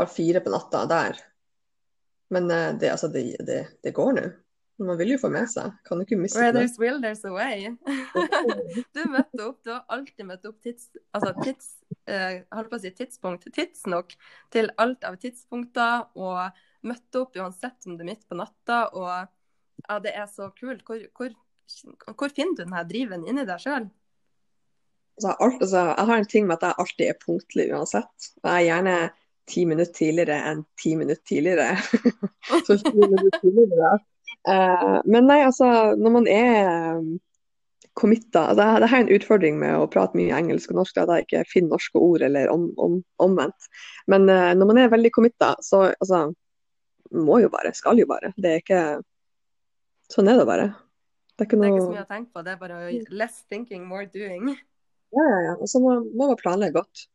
halv 0.00 0.12
fire 0.12 0.42
på 0.44 0.52
natta 0.52 0.84
der. 0.90 1.20
Men 2.34 2.50
eh, 2.50 2.72
det, 2.80 2.90
altså, 2.94 3.08
det, 3.12 3.28
det, 3.46 3.62
det 3.82 3.94
går 3.96 4.12
nå. 4.16 4.26
Man 4.78 4.98
vil 5.00 5.14
jo 5.14 5.20
få 5.20 5.30
med 5.32 5.48
seg. 5.48 5.72
Kan 5.88 5.96
du 5.96 6.04
ikke 6.04 6.18
miste 6.20 6.40
Where 6.40 6.52
there's 6.52 6.76
will, 6.76 6.98
there's 7.00 7.24
a 7.24 7.32
way. 7.32 7.70
du 8.96 9.00
møtte 9.08 9.46
opp, 9.46 9.62
du 9.64 9.72
har 9.72 9.86
alltid 9.92 10.28
møtt 10.28 10.44
opp 10.48 10.58
tids, 10.60 10.90
altså 11.16 11.32
tids, 11.40 11.70
eh, 12.04 12.42
holdt 12.52 12.68
på 12.72 12.76
å 12.76 12.82
si 12.82 12.92
tidspunkt, 12.98 13.48
tidsnok 13.56 14.12
til 14.52 14.68
alt 14.82 15.06
av 15.08 15.16
tidspunkter, 15.22 16.10
og 16.20 16.60
møtte 16.86 17.22
opp 17.22 17.40
uansett 17.40 17.88
om 17.88 17.96
det 17.96 18.04
er 18.04 18.10
midt 18.12 18.26
på 18.28 18.36
natta. 18.36 18.82
Og 18.92 19.08
ja, 19.86 20.00
det 20.04 20.12
er 20.12 20.28
så 20.28 20.50
kult. 20.58 20.84
Hvor, 20.84 21.06
hvor, 21.16 21.32
hvor 22.12 22.36
finner 22.36 22.58
du 22.58 22.66
denne 22.66 22.84
driven 22.90 23.24
inni 23.24 23.46
deg 23.48 23.62
sjøl? 23.64 23.88
Altså, 25.16 25.32
altså, 25.40 25.86
jeg 25.88 26.08
har 26.10 26.18
en 26.20 26.28
ting 26.28 26.44
med 26.50 26.58
at 26.58 26.68
jeg 26.68 26.80
alltid 26.82 27.06
er 27.08 27.22
punktlig 27.22 27.70
uansett. 27.72 28.32
Jeg 28.42 28.52
er 28.52 28.66
gjerne 28.68 28.98
ti 29.46 29.62
minutter 29.68 29.94
tidligere 29.94 30.36
enn 30.50 30.64
ti 30.80 30.96
minutter 30.98 31.22
tidligere. 31.28 31.76
så 32.66 32.78
minutter 32.94 33.38
tidligere. 33.40 33.96
Uh, 34.46 35.00
men 35.04 35.26
nei, 35.26 35.40
altså, 35.46 35.68
når 35.98 36.14
man 36.14 36.28
er 36.30 36.98
um, 36.98 37.16
committa 37.98 38.48
det, 38.54 38.66
det 38.82 38.88
er 38.88 38.96
en 39.00 39.12
utfordring 39.16 39.58
med 39.58 39.74
å 39.78 39.88
prate 39.90 40.18
mye 40.18 40.34
engelsk 40.36 40.70
og 40.70 40.82
norsk, 40.82 40.98
da 41.08 41.18
jeg 41.18 41.26
ikke 41.26 41.44
finner 41.50 41.74
norske 41.74 42.02
ord 42.02 42.24
eller 42.26 42.50
om, 42.52 42.68
om, 42.82 43.00
omvendt. 43.22 43.70
Men 44.10 44.28
uh, 44.30 44.52
når 44.54 44.70
man 44.70 44.82
er 44.82 44.92
veldig 44.92 45.12
committa, 45.14 45.54
så 45.64 45.88
altså, 45.94 46.28
må 47.16 47.40
jo 47.42 47.50
bare, 47.52 47.74
skal 47.74 47.98
jo 47.98 48.08
bare. 48.10 48.34
Det 48.36 48.54
er 48.54 48.64
ikke 48.64 48.86
Sånn 50.06 50.28
er 50.30 50.36
det 50.38 50.44
bare. 50.46 50.68
Det 51.34 51.42
er 51.42 51.48
ikke, 51.48 51.56
noe... 51.58 51.66
det 51.66 51.72
er 51.72 51.74
ikke 51.74 51.86
så 51.88 51.94
mye 51.96 52.04
å 52.04 52.10
tenke 52.12 52.30
på, 52.30 52.42
det 52.46 52.52
er 52.52 52.58
bare 52.60 52.76
less 53.18 53.40
thinking, 53.50 53.82
more 53.90 54.06
doing. 54.06 54.52
Ja, 55.16 55.24
ja, 55.26 55.40
ja. 55.48 55.54
Og 55.58 55.66
så 55.70 55.80
må, 55.82 55.96
må 56.14 56.28
man 56.30 56.38
planlegge 56.38 56.78
godt. 56.78 57.08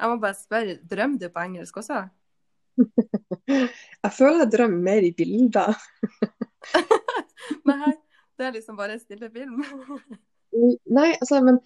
Jeg 0.00 0.08
må 0.08 0.16
bare 0.20 0.36
spørre, 0.38 0.78
drømmer 0.90 1.20
du 1.20 1.28
på 1.28 1.42
engelsk 1.44 1.76
også? 1.82 2.00
jeg 4.04 4.12
føler 4.16 4.44
jeg 4.44 4.52
drømmer 4.54 4.86
mer 4.86 5.04
i 5.04 5.12
bilder. 5.16 5.76
Nei, 7.70 7.92
det 8.38 8.46
er 8.46 8.56
liksom 8.56 8.78
bare 8.78 8.96
stille 9.00 9.28
film. 9.34 9.60
Nei, 10.88 11.10
altså, 11.20 11.42
men 11.44 11.60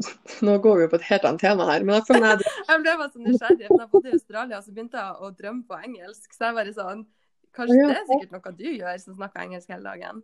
nå 0.46 0.56
går 0.64 0.78
vi 0.78 0.86
jo 0.86 0.90
på 0.92 1.00
et 1.00 1.08
helt 1.10 1.26
annet 1.28 1.44
tema 1.44 1.68
her, 1.68 1.84
men 1.84 1.98
jeg 1.98 2.06
føler 2.08 2.28
jeg... 2.32 2.52
jeg 2.68 2.82
ble 2.84 2.98
bare 3.02 3.12
så 3.12 3.24
nysgjerrig. 3.24 3.68
Da 3.68 3.80
jeg 3.82 3.90
bodde 3.92 4.12
i 4.12 4.16
Australia, 4.16 4.60
så 4.64 4.74
begynte 4.74 5.02
jeg 5.04 5.16
å 5.20 5.32
drømme 5.36 5.66
på 5.68 5.80
engelsk. 5.84 6.28
Så 6.32 6.48
jeg 6.48 6.60
bare 6.60 6.76
sånn 6.76 7.08
Kanskje 7.50 7.80
det 7.82 7.94
er 7.96 8.04
sikkert 8.06 8.34
noe 8.36 8.52
du 8.54 8.68
gjør, 8.68 8.98
som 9.02 9.14
snakker 9.16 9.42
engelsk 9.42 9.72
hele 9.74 9.82
dagen? 9.82 10.20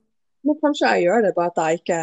Men 0.47 0.59
kanskje 0.61 0.93
jeg 0.93 1.09
gjør 1.09 1.25
det, 1.25 1.33
bare 1.35 1.51
at 1.51 1.57
jeg 1.59 1.81
ikke 1.81 2.03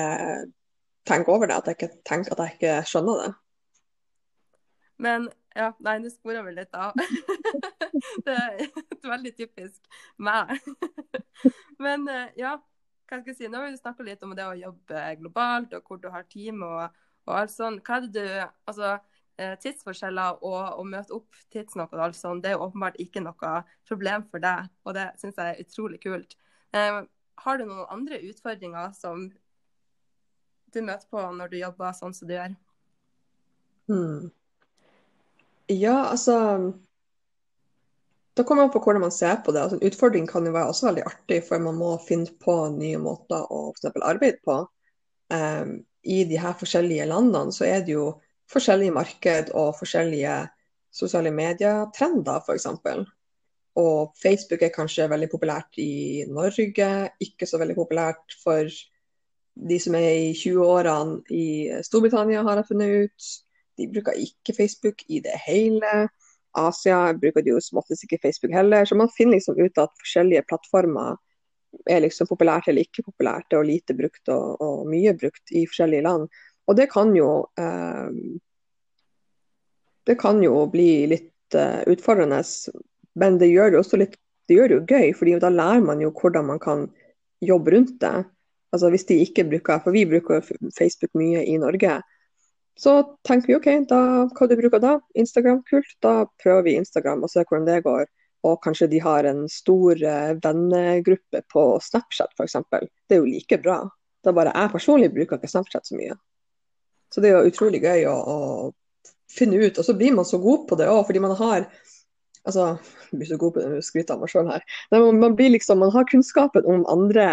tenker 1.07 1.31
over 1.31 1.47
det. 1.47 1.59
At 1.61 1.69
jeg 1.69 1.77
ikke 1.77 1.91
tenker 2.09 2.35
at 2.35 2.41
jeg 2.43 2.57
ikke 2.57 2.73
skjønner 2.89 3.21
det. 3.21 3.29
Men 5.01 5.29
ja, 5.55 5.71
nei, 5.85 5.97
nå 6.01 6.09
sporer 6.13 6.45
vi 6.45 6.53
litt 6.55 6.75
av. 6.77 6.97
det 8.25 8.35
er 8.35 8.67
veldig 9.05 9.33
typisk 9.37 9.97
meg. 10.17 10.53
Men 11.83 12.07
eh, 12.09 12.33
ja, 12.39 12.57
hva 13.07 13.19
skal 13.21 13.33
jeg 13.33 13.39
si. 13.39 13.49
Nå 13.49 13.59
har 13.59 13.69
vi 13.69 13.79
snakka 13.79 14.05
litt 14.05 14.23
om 14.25 14.35
det 14.37 14.45
å 14.47 14.57
jobbe 14.57 15.07
globalt, 15.21 15.75
og 15.77 15.89
hvor 15.89 16.01
du 16.01 16.09
har 16.13 16.27
team 16.29 16.63
og, 16.65 17.01
og 17.27 17.35
alt 17.37 17.53
sånt. 17.53 17.83
Hva 17.85 17.99
er 17.99 18.07
det 18.07 18.13
du 18.15 18.71
Altså, 18.71 18.95
eh, 19.37 19.55
tidsforskjeller 19.61 20.41
og 20.41 20.79
å 20.79 20.85
møte 20.87 21.17
opp 21.17 21.41
tidsnok 21.53 21.93
og 21.93 22.07
alt 22.07 22.19
sånt, 22.19 22.43
det 22.43 22.53
er 22.53 22.57
jo 22.57 22.67
åpenbart 22.67 22.99
ikke 23.01 23.23
noe 23.25 23.55
problem 23.89 24.27
for 24.31 24.43
deg, 24.43 24.69
og 24.85 24.97
det 24.97 25.09
syns 25.21 25.39
jeg 25.39 25.53
er 25.53 25.65
utrolig 25.65 26.01
kult. 26.03 26.37
Eh, 26.73 27.01
har 27.43 27.57
du 27.57 27.65
noen 27.65 27.89
andre 27.93 28.21
utfordringer 28.29 28.93
som 28.97 29.27
du 30.73 30.79
møter 30.81 31.09
på 31.09 31.25
når 31.37 31.51
du 31.51 31.59
jobber 31.59 31.93
sånn 31.97 32.15
som 32.17 32.29
du 32.29 32.33
gjør? 32.33 32.55
Hmm. 33.91 34.31
Ja, 35.71 36.09
altså 36.11 36.73
Da 38.35 38.43
kommer 38.43 38.63
man 38.63 38.71
på 38.73 38.81
hvordan 38.81 39.03
man 39.05 39.11
ser 39.13 39.35
på 39.45 39.53
det. 39.53 39.61
Altså, 39.61 39.77
en 39.77 39.87
utfordring 39.87 40.27
kan 40.27 40.45
jo 40.45 40.51
være 40.55 40.71
også 40.71 40.87
veldig 40.87 41.03
artig, 41.05 41.43
for 41.45 41.61
man 41.61 41.75
må 41.77 41.91
finne 42.01 42.33
på 42.41 42.55
nye 42.73 42.97
måter 42.97 43.45
å 43.45 43.67
for 43.77 44.05
arbeide 44.07 44.41
på. 44.45 44.55
Um, 45.29 45.83
I 46.03 46.23
de 46.25 46.39
her 46.41 46.55
forskjellige 46.57 47.05
landene 47.05 47.53
så 47.53 47.67
er 47.69 47.85
det 47.85 47.93
jo 47.93 48.07
forskjellige 48.49 48.95
marked 48.95 49.51
og 49.53 49.75
forskjellige 49.77 50.33
sosiale 50.93 51.29
medietrender, 51.31 52.41
f.eks. 52.41 52.67
Og 53.77 54.17
Facebook 54.21 54.65
er 54.65 54.73
kanskje 54.73 55.07
veldig 55.09 55.29
populært 55.29 55.77
i 55.81 56.25
Norge, 56.29 56.89
ikke 57.21 57.47
så 57.49 57.61
veldig 57.61 57.77
populært 57.77 58.35
for 58.41 58.65
de 59.53 59.79
som 59.81 59.95
er 59.97 60.09
i 60.09 60.33
20-årene 60.37 61.21
i 61.33 61.47
Storbritannia, 61.85 62.43
har 62.45 62.61
jeg 62.61 62.69
funnet 62.69 63.05
ut. 63.05 63.31
De 63.77 63.87
bruker 63.89 64.19
ikke 64.19 64.55
Facebook 64.57 65.03
i 65.07 65.19
det 65.23 65.35
hele. 65.45 66.07
Asia 66.53 67.13
bruker 67.17 67.41
de 67.41 67.55
jo 67.55 67.61
som 67.63 67.79
oftest 67.81 68.05
ikke 68.05 68.21
Facebook 68.21 68.53
heller. 68.53 68.85
Så 68.85 68.95
man 68.95 69.11
finner 69.17 69.37
liksom 69.37 69.59
ut 69.59 69.81
at 69.81 69.93
forskjellige 70.01 70.45
plattformer 70.49 71.17
er 71.89 72.03
liksom 72.03 72.29
populært 72.29 72.67
eller 72.69 72.85
ikke 72.85 73.05
populært, 73.07 73.53
og 73.57 73.65
lite 73.65 73.95
brukt 73.97 74.29
og, 74.29 74.61
og 74.61 74.83
mye 74.89 75.15
brukt 75.17 75.53
i 75.55 75.65
forskjellige 75.65 76.05
land. 76.05 76.27
Og 76.69 76.77
det 76.77 76.87
kan 76.93 77.15
jo 77.17 77.29
eh, 77.59 78.09
Det 80.03 80.17
kan 80.19 80.41
jo 80.43 80.65
bli 80.67 81.07
litt 81.07 81.55
eh, 81.55 81.81
utfordrende, 81.87 82.41
men 83.15 83.37
det 83.39 83.47
gjør 83.53 83.71
det 83.71 83.79
også 83.79 83.99
litt 84.01 84.17
det 84.47 84.57
gjør 84.57 84.69
det 84.69 84.75
jo 84.75 84.87
gøy, 84.91 85.11
fordi 85.15 85.35
da 85.39 85.49
lærer 85.51 85.83
man 85.85 86.01
jo 86.03 86.09
hvordan 86.11 86.49
man 86.49 86.59
kan 86.59 86.87
jobbe 87.43 87.71
rundt 87.71 87.95
det. 88.01 88.25
Altså 88.75 88.89
hvis 88.91 89.05
de 89.07 89.21
ikke 89.23 89.45
bruker, 89.47 89.79
for 89.83 89.95
vi 89.95 90.03
bruker 90.09 90.43
Facebook 90.77 91.13
mye 91.15 91.45
i 91.47 91.55
Norge, 91.61 92.01
så 92.79 93.17
tenker 93.27 93.47
vi 93.47 93.55
OK, 93.55 93.69
da, 93.89 94.01
hva 94.33 94.47
du 94.49 94.55
bruker 94.57 94.81
da? 94.81 94.97
Instagram, 95.19 95.61
kult. 95.69 95.95
Da 96.01 96.23
prøver 96.41 96.65
vi 96.67 96.77
Instagram 96.79 97.23
og 97.23 97.31
ser 97.31 97.45
hvordan 97.45 97.67
det 97.69 97.83
går. 97.85 98.05
Og 98.43 98.59
kanskje 98.63 98.89
de 98.91 98.99
har 98.99 99.27
en 99.29 99.45
stor 99.51 99.99
uh, 100.01 100.33
vennegruppe 100.43 101.43
på 101.53 101.65
Snapchat 101.83 102.33
f.eks. 102.35 102.57
Det 102.71 103.15
er 103.15 103.21
jo 103.21 103.29
like 103.29 103.59
bra. 103.63 103.79
Det 104.23 104.31
er 104.31 104.37
bare 104.39 104.55
jeg 104.55 104.73
personlig 104.73 105.11
bruker 105.13 105.39
ikke 105.39 105.51
Snapchat 105.51 105.87
så 105.87 105.99
mye. 105.99 106.17
Så 107.13 107.21
det 107.21 107.29
er 107.29 107.37
jo 107.37 107.53
utrolig 107.53 107.83
gøy 107.83 108.07
å, 108.09 108.15
å 108.17 108.37
finne 109.31 109.61
ut. 109.61 109.77
Og 109.77 109.85
så 109.85 109.95
blir 109.97 110.15
man 110.17 110.27
så 110.27 110.41
god 110.41 110.67
på 110.69 110.79
det 110.79 110.89
òg, 110.89 111.05
fordi 111.07 111.21
man 111.23 111.37
har 111.37 111.67
altså, 112.43 112.73
jeg 113.11 113.19
blir 113.21 113.29
så 113.29 113.39
god 113.39 113.55
på 113.55 113.63
det 113.63 113.79
å 113.79 113.85
skryte 113.85 114.15
av 114.15 114.23
meg 114.23 114.33
sjøl 114.33 114.49
her. 114.49 114.65
Man, 114.91 115.21
man, 115.21 115.37
liksom, 115.37 115.81
man 115.83 115.93
har 115.93 116.07
kunnskapen 116.09 116.67
om 116.69 116.85
andre 116.91 117.27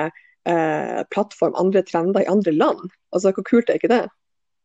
eh, 0.48 1.00
plattform, 1.14 1.56
andre 1.58 1.82
trender 1.86 2.24
i 2.24 2.30
andre 2.30 2.54
land. 2.54 2.90
Altså, 3.14 3.32
Hvor 3.34 3.46
kult 3.48 3.70
er 3.70 3.80
ikke 3.80 3.92
det? 3.92 4.04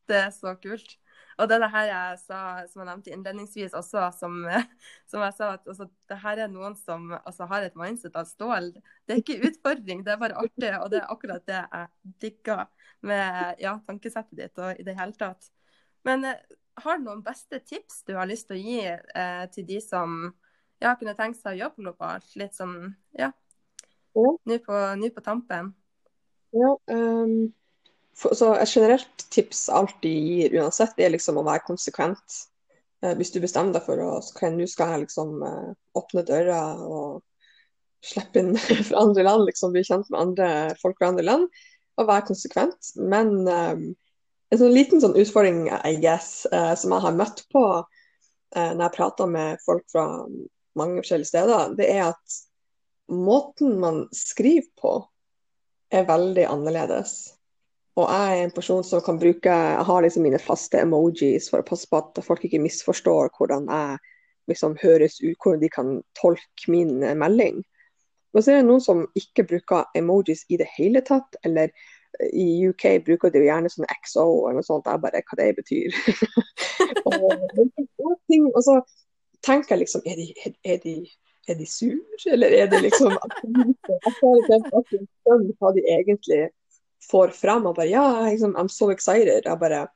Det 0.10 0.22
er 0.28 0.32
så 0.36 0.54
kult. 0.62 0.98
Og 1.36 1.50
det 1.50 1.58
er 1.58 1.64
det 1.66 1.72
her 1.74 1.88
jeg 1.90 2.20
sa, 2.22 2.40
som 2.72 2.82
jeg 2.82 2.88
nevnte 2.90 3.12
innledningsvis 3.12 3.74
også, 3.76 4.06
som, 4.16 4.38
som 5.12 5.24
jeg 5.26 5.36
sa 5.36 5.50
at 5.58 5.68
altså, 5.68 5.88
det 6.10 6.20
her 6.22 6.42
er 6.46 6.52
noen 6.52 6.78
som 6.80 7.10
altså, 7.18 7.48
har 7.52 7.66
et 7.66 7.76
mindset 7.80 8.16
av 8.16 8.28
stål. 8.30 8.72
Det 9.04 9.16
er 9.16 9.24
ikke 9.24 9.50
utfordring, 9.50 10.06
det 10.06 10.14
er 10.14 10.22
bare 10.22 10.38
artig. 10.40 10.72
Og 10.80 10.92
det 10.94 11.02
er 11.02 11.12
akkurat 11.12 11.48
det 11.50 11.60
jeg 11.60 12.14
digger 12.24 12.66
med 13.06 13.62
ja, 13.64 13.76
tankesettet 13.88 14.40
ditt 14.40 14.64
og 14.64 14.80
i 14.80 14.88
det 14.88 14.96
hele 14.98 15.18
tatt. 15.20 15.52
Men 16.08 16.24
eh, 16.30 16.56
har 16.86 17.00
du 17.00 17.08
noen 17.08 17.24
beste 17.26 17.60
tips 17.68 18.04
du 18.08 18.16
har 18.18 18.30
lyst 18.30 18.48
til 18.50 18.58
å 18.58 18.64
gi 18.64 18.80
eh, 18.86 19.46
til 19.52 19.68
de 19.68 19.82
som 19.84 20.30
ja, 20.84 20.94
kunne 20.96 21.16
tenkt 21.18 21.42
seg 21.42 21.58
å 21.58 21.66
jobbe 21.66 21.84
globalt? 21.84 22.32
Litt 22.40 22.56
sånn, 22.56 22.94
ja, 23.18 23.32
nå 24.16 24.60
på, 24.64 24.80
på, 25.18 25.24
tampen? 25.24 25.74
Ja, 26.56 26.72
um, 26.88 27.52
så 28.16 28.54
Et 28.56 28.70
generelt 28.70 29.30
tips 29.30 29.70
alltid 29.70 30.28
gir 30.28 30.60
uansett, 30.62 30.96
er 30.98 31.12
liksom 31.14 31.40
å 31.40 31.46
være 31.46 31.66
konsekvent. 31.68 32.38
Uh, 33.04 33.14
hvis 33.20 33.34
du 33.34 33.42
bestemmer 33.44 33.76
deg 33.76 33.84
for 33.86 34.00
å 34.00 34.12
nå 34.56 34.68
skal 34.72 34.94
jeg 34.94 35.04
liksom 35.06 35.42
uh, 35.44 35.74
åpne 36.00 36.24
døra 36.28 36.62
og 36.80 37.22
slippe 38.06 38.40
inn 38.40 38.56
fra 38.88 39.04
andre 39.04 39.26
land, 39.28 39.46
liksom 39.50 39.76
bli 39.76 39.84
kjent 39.84 40.10
med 40.14 40.22
andre 40.22 40.50
folk 40.82 40.98
fra 41.00 41.12
andre 41.12 41.28
land, 41.28 41.48
og 42.00 42.08
være 42.08 42.28
konsekvent. 42.32 42.94
Men 42.96 43.36
um, 43.44 43.86
en 44.54 44.62
sånn 44.62 44.76
liten 44.76 45.04
sånn 45.04 45.18
utfordring 45.20 45.66
I 45.74 45.98
guess, 46.00 46.46
uh, 46.54 46.74
som 46.80 46.96
jeg 46.96 47.08
har 47.08 47.20
møtt 47.20 47.46
på 47.54 47.68
når 48.56 48.80
jeg 48.86 48.96
prater 48.96 49.28
med 49.28 49.60
folk 49.66 49.82
fra 49.92 50.04
mange 50.80 51.02
forskjellige 51.02 51.28
steder, 51.28 51.74
det 51.76 51.90
er 51.92 52.06
at 52.14 52.36
måten 53.12 53.74
man 53.82 54.06
skriver 54.16 54.70
på, 54.80 54.94
er 55.92 56.08
veldig 56.08 56.46
annerledes. 56.48 57.35
Og 57.96 58.10
jeg 58.12 58.40
er 58.40 58.44
en 58.44 58.52
person 58.52 58.84
som 58.84 59.00
kan 59.04 59.20
bruke 59.20 59.52
Jeg 59.52 59.86
har 59.88 60.02
liksom 60.04 60.26
mine 60.28 60.40
faste 60.42 60.82
emojis 60.84 61.48
for 61.52 61.64
å 61.64 61.68
passe 61.68 61.88
på 61.88 62.02
at 62.02 62.20
folk 62.26 62.44
ikke 62.44 62.60
misforstår 62.60 63.32
hvordan 63.38 63.70
jeg 63.72 63.98
liksom 64.52 64.76
høres 64.82 65.22
ut, 65.24 65.38
hvordan 65.40 65.62
de 65.64 65.70
kan 65.72 65.94
tolke 66.20 66.72
min 66.72 67.00
melding. 67.18 67.64
Men 68.34 68.44
så 68.44 68.52
er 68.52 68.60
det 68.60 68.68
noen 68.68 68.84
som 68.84 69.06
ikke 69.18 69.48
bruker 69.48 69.88
emojis 69.96 70.44
i 70.52 70.60
det 70.60 70.68
hele 70.76 71.02
tatt, 71.08 71.38
eller 71.48 71.72
i 72.34 72.68
UK 72.68 72.84
bruker 73.08 73.32
de 73.32 73.46
gjerne 73.46 73.72
sånn 73.72 73.88
XO 74.04 74.26
eller 74.46 74.60
noe 74.60 74.68
sånt. 74.68 74.88
Jeg 74.92 75.02
bare 75.04 75.24
hva 75.24 75.40
det 75.40 75.48
betyr. 75.58 75.96
og, 77.08 77.16
og, 77.64 78.62
så 78.68 78.76
tenker 79.46 79.76
jeg 79.76 79.86
liksom 79.86 80.04
er 80.06 80.20
de, 80.20 80.28
er 80.68 80.84
de 80.84 80.98
er 81.48 81.56
de 81.60 81.66
sur, 81.70 81.96
eller 82.34 82.50
er 82.58 82.68
det 82.72 82.82
liksom 82.82 83.14
hva 85.60 85.74
de 85.76 85.84
egentlig 85.94 86.40
får 87.10 87.34
fram. 87.38 87.68
Og 87.70 87.76
bare 87.78 87.92
ja, 87.92 88.06
liksom, 88.26 88.56
I'm 88.58 88.72
so 88.72 88.92
excited. 88.94 89.46
Jeg 89.46 89.60
bare 89.62 89.88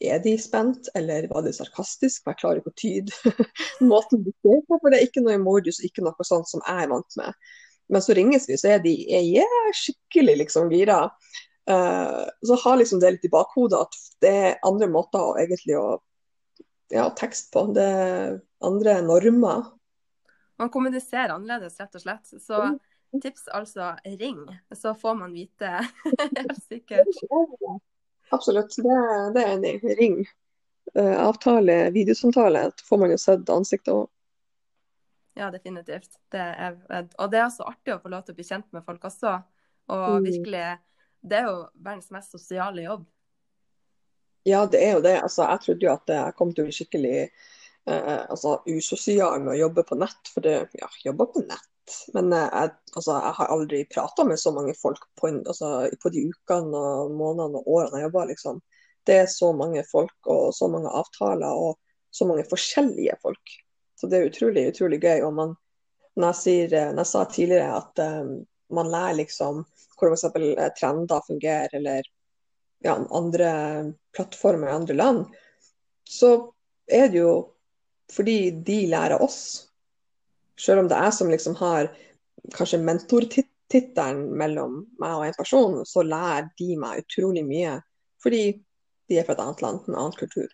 Er 0.00 0.20
de 0.22 0.36
spent, 0.38 0.88
eller 0.94 1.26
var 1.26 1.42
det 1.42 1.56
sarkastisk? 1.56 2.22
For 2.22 2.30
jeg 2.30 2.38
klarer 2.38 2.60
ikke 2.60 2.70
å 2.70 2.78
tyde 2.78 3.32
måten 3.92 4.22
de 4.22 4.30
ser 4.44 4.60
på. 4.68 4.78
For 4.78 4.94
det 4.94 5.00
er 5.00 5.08
ikke 5.08 5.24
noe 5.24 5.34
emojis 5.34 5.80
ikke 5.82 6.04
noe 6.06 6.26
sånt 6.26 6.46
som 6.46 6.62
jeg 6.62 6.84
er 6.84 6.92
vant 6.92 7.18
med. 7.18 7.48
Men 7.88 8.04
så 8.04 8.14
ringes 8.14 8.46
vi, 8.46 8.58
så 8.60 8.76
er 8.76 8.84
de 8.84 8.92
er 9.16 9.24
yeah, 9.26 9.70
skikkelig 9.74 10.36
liksom 10.44 10.70
gira. 10.70 11.00
Uh, 11.68 12.28
så 12.46 12.60
har 12.62 12.78
liksom 12.78 13.00
det 13.02 13.16
litt 13.16 13.26
i 13.26 13.32
bakhodet 13.32 13.80
at 13.80 13.98
det 14.22 14.34
er 14.44 14.60
andre 14.68 14.86
måter 14.92 15.24
å 15.24 15.34
egentlig 15.40 15.74
å 15.80 15.88
ja, 16.94 17.08
tekst 17.18 17.50
på. 17.52 17.66
Det 17.74 17.84
er 17.84 18.38
andre 18.64 19.00
normer 19.02 19.66
man 20.58 20.70
kommuniserer 20.70 21.28
annerledes, 21.28 21.80
rett 21.80 21.94
og 21.94 22.02
slett. 22.02 22.30
Så 22.42 22.56
tips 23.22 23.48
altså 23.48 23.94
ring, 24.04 24.42
så 24.74 24.94
får 24.94 25.14
man 25.14 25.32
vite 25.32 25.70
helt 26.36 26.64
sikkert. 26.68 27.08
Absolutt, 28.30 28.76
det, 28.76 28.98
det 29.34 29.44
er 29.44 29.54
enig 29.56 29.96
Ring. 29.98 30.20
Uh, 30.96 31.16
avtale, 31.20 31.90
videosamtale, 31.92 32.70
får 32.84 33.00
man 33.00 33.12
jo 33.12 33.18
sett 33.20 33.50
ansiktet 33.52 33.92
òg. 33.94 34.08
Ja, 35.38 35.50
definitivt. 35.54 36.18
Det 36.32 36.42
er, 36.42 36.76
og 37.18 37.30
det 37.30 37.38
er 37.38 37.50
så 37.54 37.68
artig 37.70 37.94
å 37.94 38.00
få 38.02 38.10
lov 38.10 38.24
til 38.26 38.34
å 38.34 38.38
bli 38.40 38.46
kjent 38.48 38.66
med 38.74 38.82
folk 38.84 39.04
også. 39.06 39.36
Og 39.94 40.18
mm. 40.18 40.24
virkelig 40.26 40.64
Det 41.20 41.38
er 41.38 41.46
jo 41.46 41.60
verdens 41.74 42.10
mest 42.14 42.34
sosiale 42.34 42.82
jobb. 42.82 43.06
Ja, 44.48 44.64
det 44.66 44.80
er 44.82 44.96
jo 44.96 45.04
det. 45.04 45.14
Altså, 45.22 45.44
jeg 45.46 45.62
trodde 45.64 45.86
jo 45.86 45.92
at 45.92 46.12
jeg 46.12 46.34
kom 46.38 46.52
til 46.52 46.64
å 46.64 46.68
bli 46.68 46.74
skikkelig 46.74 47.16
eh, 47.20 48.22
altså, 48.30 48.58
usosial 48.66 49.42
med 49.44 49.54
å 49.54 49.58
jobbe 49.60 49.84
på 49.86 49.98
nett. 49.98 50.30
For 50.32 50.46
det, 50.46 50.56
ja, 50.78 50.90
jobber 51.04 51.30
på 51.34 51.44
nett. 51.46 51.70
Men 52.16 52.32
eh, 52.32 52.48
jeg, 52.52 52.74
altså, 52.94 53.12
jeg 53.16 53.36
har 53.38 53.52
aldri 53.54 53.84
prata 53.94 54.24
med 54.24 54.40
så 54.40 54.52
mange 54.54 54.74
folk 54.78 55.04
på, 55.20 55.30
altså, 55.30 55.72
på, 56.02 56.12
de 56.14 56.26
ukene 56.30 56.82
og 56.82 57.14
månedene 57.16 57.62
og 57.62 57.70
årene 57.78 58.02
jeg 58.02 58.08
jobber. 58.08 58.28
Liksom. 58.32 58.60
Det 59.06 59.22
er 59.22 59.32
så 59.32 59.52
mange 59.56 59.84
folk 59.88 60.30
og 60.32 60.52
så 60.56 60.68
mange 60.72 60.92
avtaler 60.92 61.64
og 61.66 61.78
så 62.10 62.28
mange 62.28 62.46
forskjellige 62.48 63.16
folk. 63.22 63.56
Så 64.00 64.06
det 64.06 64.18
er 64.18 64.30
utrolig, 64.30 64.68
utrolig 64.72 65.00
gøy. 65.02 65.24
Og 65.26 65.34
man, 65.34 65.56
når, 66.16 66.30
jeg 66.30 66.40
sier, 66.42 66.76
eh, 66.76 66.92
når 66.92 67.04
jeg 67.04 67.12
sa 67.12 67.24
tidligere 67.32 67.80
at 67.80 68.04
um, 68.04 68.38
man 68.74 68.92
lærer 68.92 69.20
liksom 69.22 69.64
hvordan 69.98 70.14
f.eks. 70.14 70.78
trender 70.78 71.24
fungerer, 71.26 71.72
eller 71.74 72.06
ja, 72.84 72.94
andre 73.10 73.48
plattformer 74.14 74.68
i 74.68 74.76
andre 74.76 74.94
land, 74.94 75.24
så 76.06 76.52
er 76.86 77.08
det 77.10 77.18
jo 77.18 77.32
fordi 78.12 78.50
de 78.64 78.86
lærer 78.88 79.22
oss. 79.22 79.67
Selv 80.58 80.82
om 80.82 80.90
det 80.90 80.98
er 80.98 81.08
jeg 81.08 81.16
som 81.18 81.32
liksom 81.32 81.56
har 81.60 81.90
kanskje 82.54 82.80
mentortittelen 82.82 84.24
mellom 84.38 84.80
meg 85.00 85.16
og 85.16 85.26
en 85.26 85.36
person, 85.38 85.82
så 85.86 86.04
lærer 86.06 86.50
de 86.58 86.72
meg 86.80 87.04
utrolig 87.04 87.44
mye. 87.46 87.76
Fordi 88.22 88.42
de 89.08 89.18
er 89.18 89.26
fra 89.26 89.36
et 89.36 89.42
annet 89.44 89.62
land, 89.64 89.84
en 89.86 89.98
annen 89.98 90.16
kultur. 90.18 90.48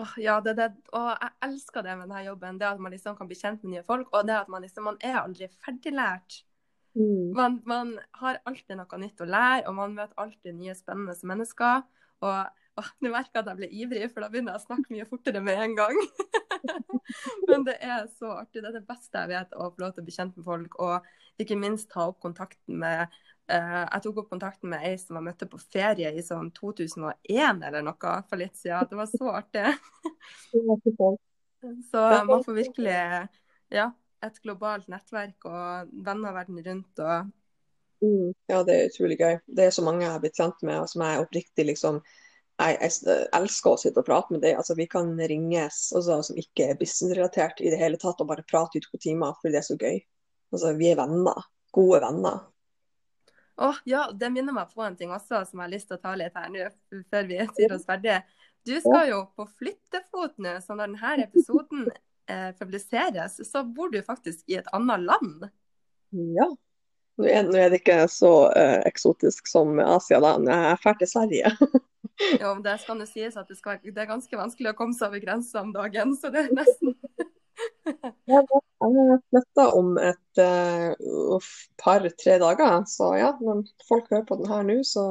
Oh, 0.00 0.12
ja, 0.16 0.38
det, 0.40 0.54
det, 0.56 0.70
og 0.96 1.10
jeg 1.10 1.34
elsker 1.44 1.84
det 1.84 1.98
med 1.98 2.08
denne 2.08 2.24
jobben. 2.24 2.56
Det 2.60 2.70
at 2.70 2.80
man 2.80 2.94
liksom 2.94 3.16
kan 3.18 3.28
bli 3.28 3.36
kjent 3.36 3.60
med 3.62 3.74
nye 3.74 3.84
folk. 3.84 4.08
Og 4.16 4.24
det 4.28 4.38
at 4.38 4.48
man 4.48 4.64
liksom, 4.64 4.88
man 4.88 4.96
er 5.04 5.20
aldri 5.20 5.50
ferdiglært. 5.52 6.40
Mm. 6.96 7.32
Man, 7.36 7.58
man, 7.68 7.92
har 8.20 8.40
alltid 8.48 8.76
noe 8.78 9.00
nytt 9.00 9.20
å 9.20 9.28
lære, 9.28 9.66
og 9.68 9.76
man 9.76 9.94
møter 9.96 10.16
alltid 10.20 10.56
nye 10.56 10.74
spennende 10.76 11.16
mennesker. 11.28 11.84
Og 12.24 12.61
Åh, 12.80 12.88
Nå 13.04 13.10
merker 13.12 13.36
jeg 13.36 13.42
at 13.42 13.50
jeg 13.50 13.58
ble 13.58 13.68
ivrig, 13.82 14.06
for 14.12 14.24
da 14.24 14.30
begynner 14.32 14.54
jeg 14.54 14.62
å 14.62 14.66
snakke 14.66 14.94
mye 14.94 15.08
fortere 15.08 15.42
med 15.44 15.58
en 15.60 15.74
gang. 15.76 15.98
Men 17.50 17.66
det 17.66 17.74
er 17.84 18.06
så 18.16 18.30
artig. 18.38 18.62
Det 18.62 18.70
er 18.70 18.78
det 18.78 18.86
beste 18.88 19.20
jeg 19.20 19.32
vet, 19.34 19.52
å 19.52 19.68
få 19.74 19.82
lov 19.82 19.92
til 19.92 20.04
å 20.04 20.06
bli 20.06 20.14
kjent 20.14 20.38
med 20.38 20.46
folk. 20.46 20.78
Og 20.80 21.42
ikke 21.42 21.58
minst 21.60 21.90
ta 21.92 22.06
opp 22.08 22.22
kontakten 22.24 22.78
med 22.80 23.02
uh, 23.52 23.84
Jeg 23.84 24.04
tok 24.06 24.22
opp 24.22 24.30
kontakten 24.32 24.72
med 24.72 24.86
ei 24.88 24.94
som 25.00 25.18
jeg 25.18 25.26
møtte 25.28 25.50
på 25.52 25.60
ferie 25.60 26.14
i 26.16 26.24
sånn 26.24 26.48
2001 26.56 27.60
eller 27.68 27.84
noe 27.84 28.16
for 28.30 28.40
litt 28.40 28.56
siden. 28.56 28.88
Det 28.88 29.00
var 29.02 29.12
så 29.12 29.36
artig. 29.42 29.66
så 31.90 32.06
man 32.30 32.44
får 32.46 32.58
virkelig 32.62 32.98
ja, 33.72 33.90
et 34.24 34.42
globalt 34.44 34.88
nettverk 34.92 35.48
og 35.50 35.92
venner 36.08 36.36
verden 36.40 36.64
rundt. 36.64 37.04
og 37.04 37.28
mm, 38.00 38.32
Ja, 38.48 38.64
det 38.64 38.78
er 38.78 38.90
utrolig 38.90 39.20
gøy. 39.20 39.38
Det 39.44 39.68
er 39.68 39.76
så 39.76 39.84
mange 39.84 40.06
jeg 40.06 40.14
har 40.16 40.24
blitt 40.24 40.40
kjent 40.40 40.64
med, 40.64 40.80
og 40.80 40.88
som 40.88 41.04
jeg 41.04 41.24
oppriktig 41.26 41.68
liksom 41.68 42.00
jeg, 42.62 42.78
jeg, 42.82 43.26
elsker 43.36 43.74
å 43.74 43.80
sitte 43.80 44.02
og 44.02 44.06
prate 44.06 44.34
med 44.34 44.42
deg. 44.44 44.56
Altså, 44.60 44.76
vi 44.78 44.86
kan 44.90 45.12
ringes 45.16 45.84
altså, 45.96 46.20
som 46.26 46.38
ikke 46.38 46.70
er 46.70 46.78
businessrelatert 46.80 47.62
i 47.64 47.72
det 47.72 47.80
hele 47.80 48.00
tatt, 48.00 48.20
og 48.22 48.30
bare 48.30 48.46
prate 48.48 48.78
i 48.78 48.84
to 48.84 49.00
timer 49.02 49.36
fordi 49.40 49.56
det 49.56 49.62
er 49.62 49.68
så 49.68 49.78
gøy. 49.80 50.00
Altså, 50.52 50.74
vi 50.78 50.90
er 50.92 50.98
venner. 51.00 51.48
Gode 51.72 52.02
venner. 52.04 52.40
Oh, 53.62 53.76
ja, 53.84 54.06
Det 54.12 54.30
minner 54.32 54.54
meg 54.56 54.72
på 54.72 54.82
en 54.84 54.96
ting 54.96 55.12
også 55.12 55.42
som 55.48 55.60
jeg 55.60 55.66
har 55.66 55.72
lyst 55.72 55.90
til 55.90 55.98
å 55.98 56.02
ta 56.02 56.14
litt 56.18 56.36
her 56.36 56.48
nå, 56.52 56.68
før 57.12 57.28
vi 57.28 57.40
sier 57.56 57.76
oss 57.76 57.84
ferdige. 57.88 58.22
Du 58.66 58.74
skal 58.80 59.08
jo 59.10 59.20
på 59.36 59.46
flyttefot 59.58 60.38
nå, 60.42 60.56
så 60.62 60.76
når 60.76 60.92
denne 60.92 61.14
episoden 61.26 61.88
eh, 62.30 62.50
publiseres, 62.58 63.40
så 63.48 63.64
bor 63.66 63.90
du 63.92 63.98
faktisk 64.06 64.44
i 64.50 64.60
et 64.60 64.70
annet 64.76 65.02
land. 65.04 65.48
Ja. 66.36 66.46
Nå 67.20 67.28
er, 67.28 67.42
nå 67.44 67.58
er 67.60 67.72
det 67.72 67.82
ikke 67.82 68.04
så 68.08 68.32
uh, 68.48 68.78
eksotisk 68.88 69.48
som 69.50 69.76
Asia, 69.82 70.20
da. 70.22 70.36
Jeg 70.48 70.68
er 70.72 70.82
ferdig 70.82 71.06
til 71.06 71.12
Sverige. 71.14 71.56
Jo, 72.38 72.52
det 72.62 72.74
skal 72.78 73.00
jo 73.00 73.06
sies 73.08 73.36
at 73.40 73.48
det, 73.48 73.56
skal, 73.56 73.78
det, 73.82 73.96
er 73.98 74.06
ganske 74.06 74.36
vanskelig 74.36 74.70
å 74.70 74.76
komme 74.78 74.94
seg 74.94 75.08
over 75.08 75.22
grensa 75.22 75.62
om 75.62 75.72
dagen, 75.74 76.12
så 76.14 76.30
det 76.30 76.44
er 76.44 76.52
nesten 76.54 76.92
Jeg 78.30 78.42
flytta 79.32 79.64
om 79.74 79.96
et 79.98 80.40
uh, 80.42 81.48
par-tre 81.82 82.36
dager, 82.42 82.84
så 82.90 83.12
ja, 83.18 83.32
når 83.40 83.64
folk 83.88 84.10
hører 84.12 84.26
på 84.28 84.38
den 84.38 84.50
her 84.52 84.66
nå, 84.66 84.78
så 84.86 85.06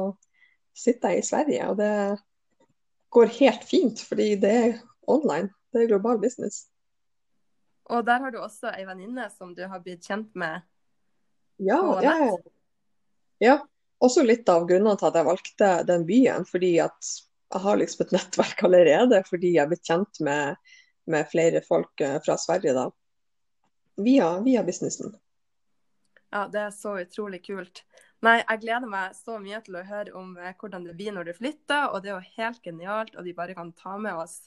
sitter 0.78 1.14
jeg 1.14 1.22
i 1.22 1.26
Sverige. 1.26 1.68
Og 1.72 1.78
det 1.80 1.92
går 3.12 3.34
helt 3.38 3.64
fint, 3.68 4.02
fordi 4.08 4.34
det 4.40 4.52
er 4.52 4.76
online. 5.10 5.52
Det 5.72 5.84
er 5.84 5.92
global 5.94 6.20
business. 6.22 6.66
Og 7.92 8.06
der 8.06 8.24
har 8.24 8.32
du 8.32 8.40
også 8.40 8.72
ei 8.76 8.84
venninne 8.88 9.28
som 9.32 9.54
du 9.56 9.64
har 9.68 9.82
blitt 9.84 10.06
kjent 10.06 10.32
med 10.38 10.62
Ja, 11.56 11.82
ja, 12.02 12.14
ja. 13.42 13.58
Også 14.02 14.24
litt 14.26 14.48
av 14.50 14.64
grunnene 14.66 14.96
til 14.98 15.08
at 15.10 15.18
jeg 15.18 15.28
valgte 15.28 15.68
den 15.86 16.06
byen. 16.08 16.46
Fordi 16.48 16.72
at 16.82 17.12
jeg 17.52 17.62
har 17.66 17.78
liksom 17.78 18.06
et 18.06 18.14
nettverk 18.16 18.64
allerede, 18.66 19.20
fordi 19.28 19.54
jeg 19.56 19.64
er 19.64 19.70
blitt 19.70 19.86
kjent 19.86 20.22
med, 20.24 20.56
med 21.10 21.28
flere 21.30 21.60
folk 21.66 22.00
eh, 22.00 22.18
fra 22.24 22.38
Sverige 22.40 22.74
da. 22.76 22.88
Via, 24.00 24.38
via 24.40 24.62
businessen. 24.64 25.12
Ja, 26.32 26.46
det 26.48 26.62
er 26.64 26.72
så 26.72 26.96
utrolig 27.02 27.42
kult. 27.44 27.82
Nei, 28.22 28.38
jeg 28.38 28.62
gleder 28.62 28.88
meg 28.88 29.16
så 29.18 29.36
mye 29.42 29.58
til 29.66 29.76
å 29.80 29.84
høre 29.84 30.14
om 30.16 30.36
eh, 30.38 30.54
hvordan 30.58 30.86
det 30.86 30.94
blir 30.96 31.12
når 31.14 31.28
du 31.28 31.34
flytter, 31.36 31.90
og 31.90 32.02
det 32.02 32.12
er 32.12 32.16
jo 32.16 32.36
helt 32.38 32.62
genialt, 32.64 33.16
og 33.18 33.26
de 33.26 33.34
bare 33.36 33.56
kan 33.58 33.74
ta 33.76 33.98
med 34.00 34.16
oss 34.16 34.46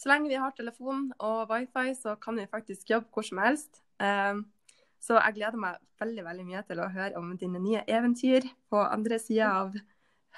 Så 0.00 0.08
lenge 0.08 0.30
vi 0.32 0.38
har 0.40 0.54
telefon 0.56 1.10
og 1.20 1.50
wifi, 1.50 1.92
så 1.94 2.14
kan 2.16 2.38
vi 2.40 2.48
faktisk 2.48 2.88
jobbe 2.88 3.12
hvor 3.12 3.26
som 3.26 3.38
helst. 3.44 3.82
Um, 4.00 4.46
så 5.00 5.16
jeg 5.16 5.38
gleder 5.38 5.60
meg 5.60 5.78
veldig 6.00 6.24
veldig 6.26 6.44
mye 6.48 6.62
til 6.68 6.82
å 6.82 6.90
høre 6.92 7.20
om 7.20 7.30
dine 7.40 7.60
nye 7.62 7.84
eventyr 7.88 8.44
på 8.70 8.82
andre 8.82 9.18
sida 9.20 9.48
av 9.62 9.78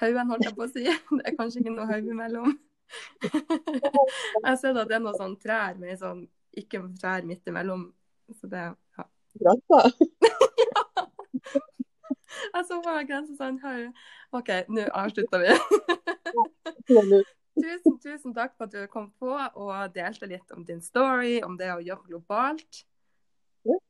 haugen, 0.01 0.29
holdt 0.31 0.47
jeg 0.47 0.55
på 0.57 0.65
å 0.65 0.71
si. 0.71 0.85
Det 1.17 1.25
er 1.27 1.35
kanskje 1.39 1.63
ikke 1.63 1.75
noe 1.75 1.89
haug 1.89 2.07
imellom. 2.07 2.55
jeg 4.45 4.55
ser 4.61 4.77
at 4.77 4.89
det 4.89 4.95
er 4.97 5.01
noen 5.01 5.17
sånn 5.17 5.35
trær 5.41 5.79
med 5.81 5.97
sånn 5.97 6.25
ikke 6.59 6.83
trær 7.01 7.25
midt 7.27 7.47
imellom. 7.49 7.87
Så 8.39 8.47
det, 8.51 8.63
ja. 8.97 9.07
Grensa. 9.41 9.79
Jeg 12.53 12.65
så 12.67 12.79
på 12.81 12.91
meg 12.93 13.07
grensa 13.09 13.33
sånn. 13.37 13.59
OK, 14.35 14.49
nå 14.73 14.83
avslutter 14.97 15.41
vi. 15.41 15.51
Tusen, 17.53 17.97
tusen 18.01 18.33
takk 18.33 18.55
for 18.57 18.65
at 18.65 18.73
du 18.73 18.87
kom 18.91 19.11
på 19.21 19.29
og 19.33 19.93
delte 19.93 20.29
litt 20.29 20.53
om 20.55 20.65
din 20.65 20.81
story, 20.81 21.39
om 21.45 21.57
det 21.59 21.69
å 21.73 21.81
jobbe 21.83 22.09
globalt. 22.09 22.83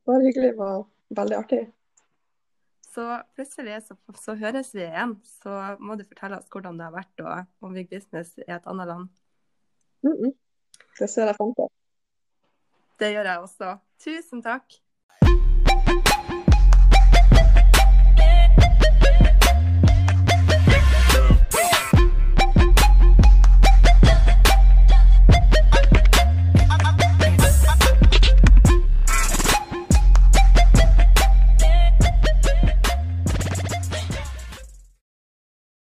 Ja, 0.03 0.13
var 0.13 0.21
hyggelig. 0.21 0.51
Det 0.51 0.57
var 0.57 0.85
veldig 1.09 1.35
artig. 1.37 1.61
Så 2.93 3.05
plutselig 3.35 3.79
så, 3.87 3.95
så 4.19 4.35
høres 4.37 4.73
vi 4.75 4.83
igjen. 4.85 5.15
Så 5.25 5.53
må 5.79 5.95
du 5.97 6.03
fortelle 6.05 6.37
oss 6.37 6.49
hvordan 6.51 6.77
det 6.77 6.85
har 6.89 6.93
vært 6.93 7.23
og 7.23 7.65
om 7.65 7.73
Big 7.73 7.89
business 7.89 8.35
i 8.37 8.45
et 8.51 8.67
annet 8.67 8.87
land. 8.87 9.09
Mm 10.03 10.17
-mm. 10.19 10.33
Det 10.99 11.09
ser 11.09 11.25
jeg 11.25 11.35
fram 11.35 11.55
til. 11.55 11.67
Det 12.99 13.11
gjør 13.13 13.25
jeg 13.25 13.39
også. 13.39 13.77
Tusen 13.99 14.41
takk. 14.43 14.83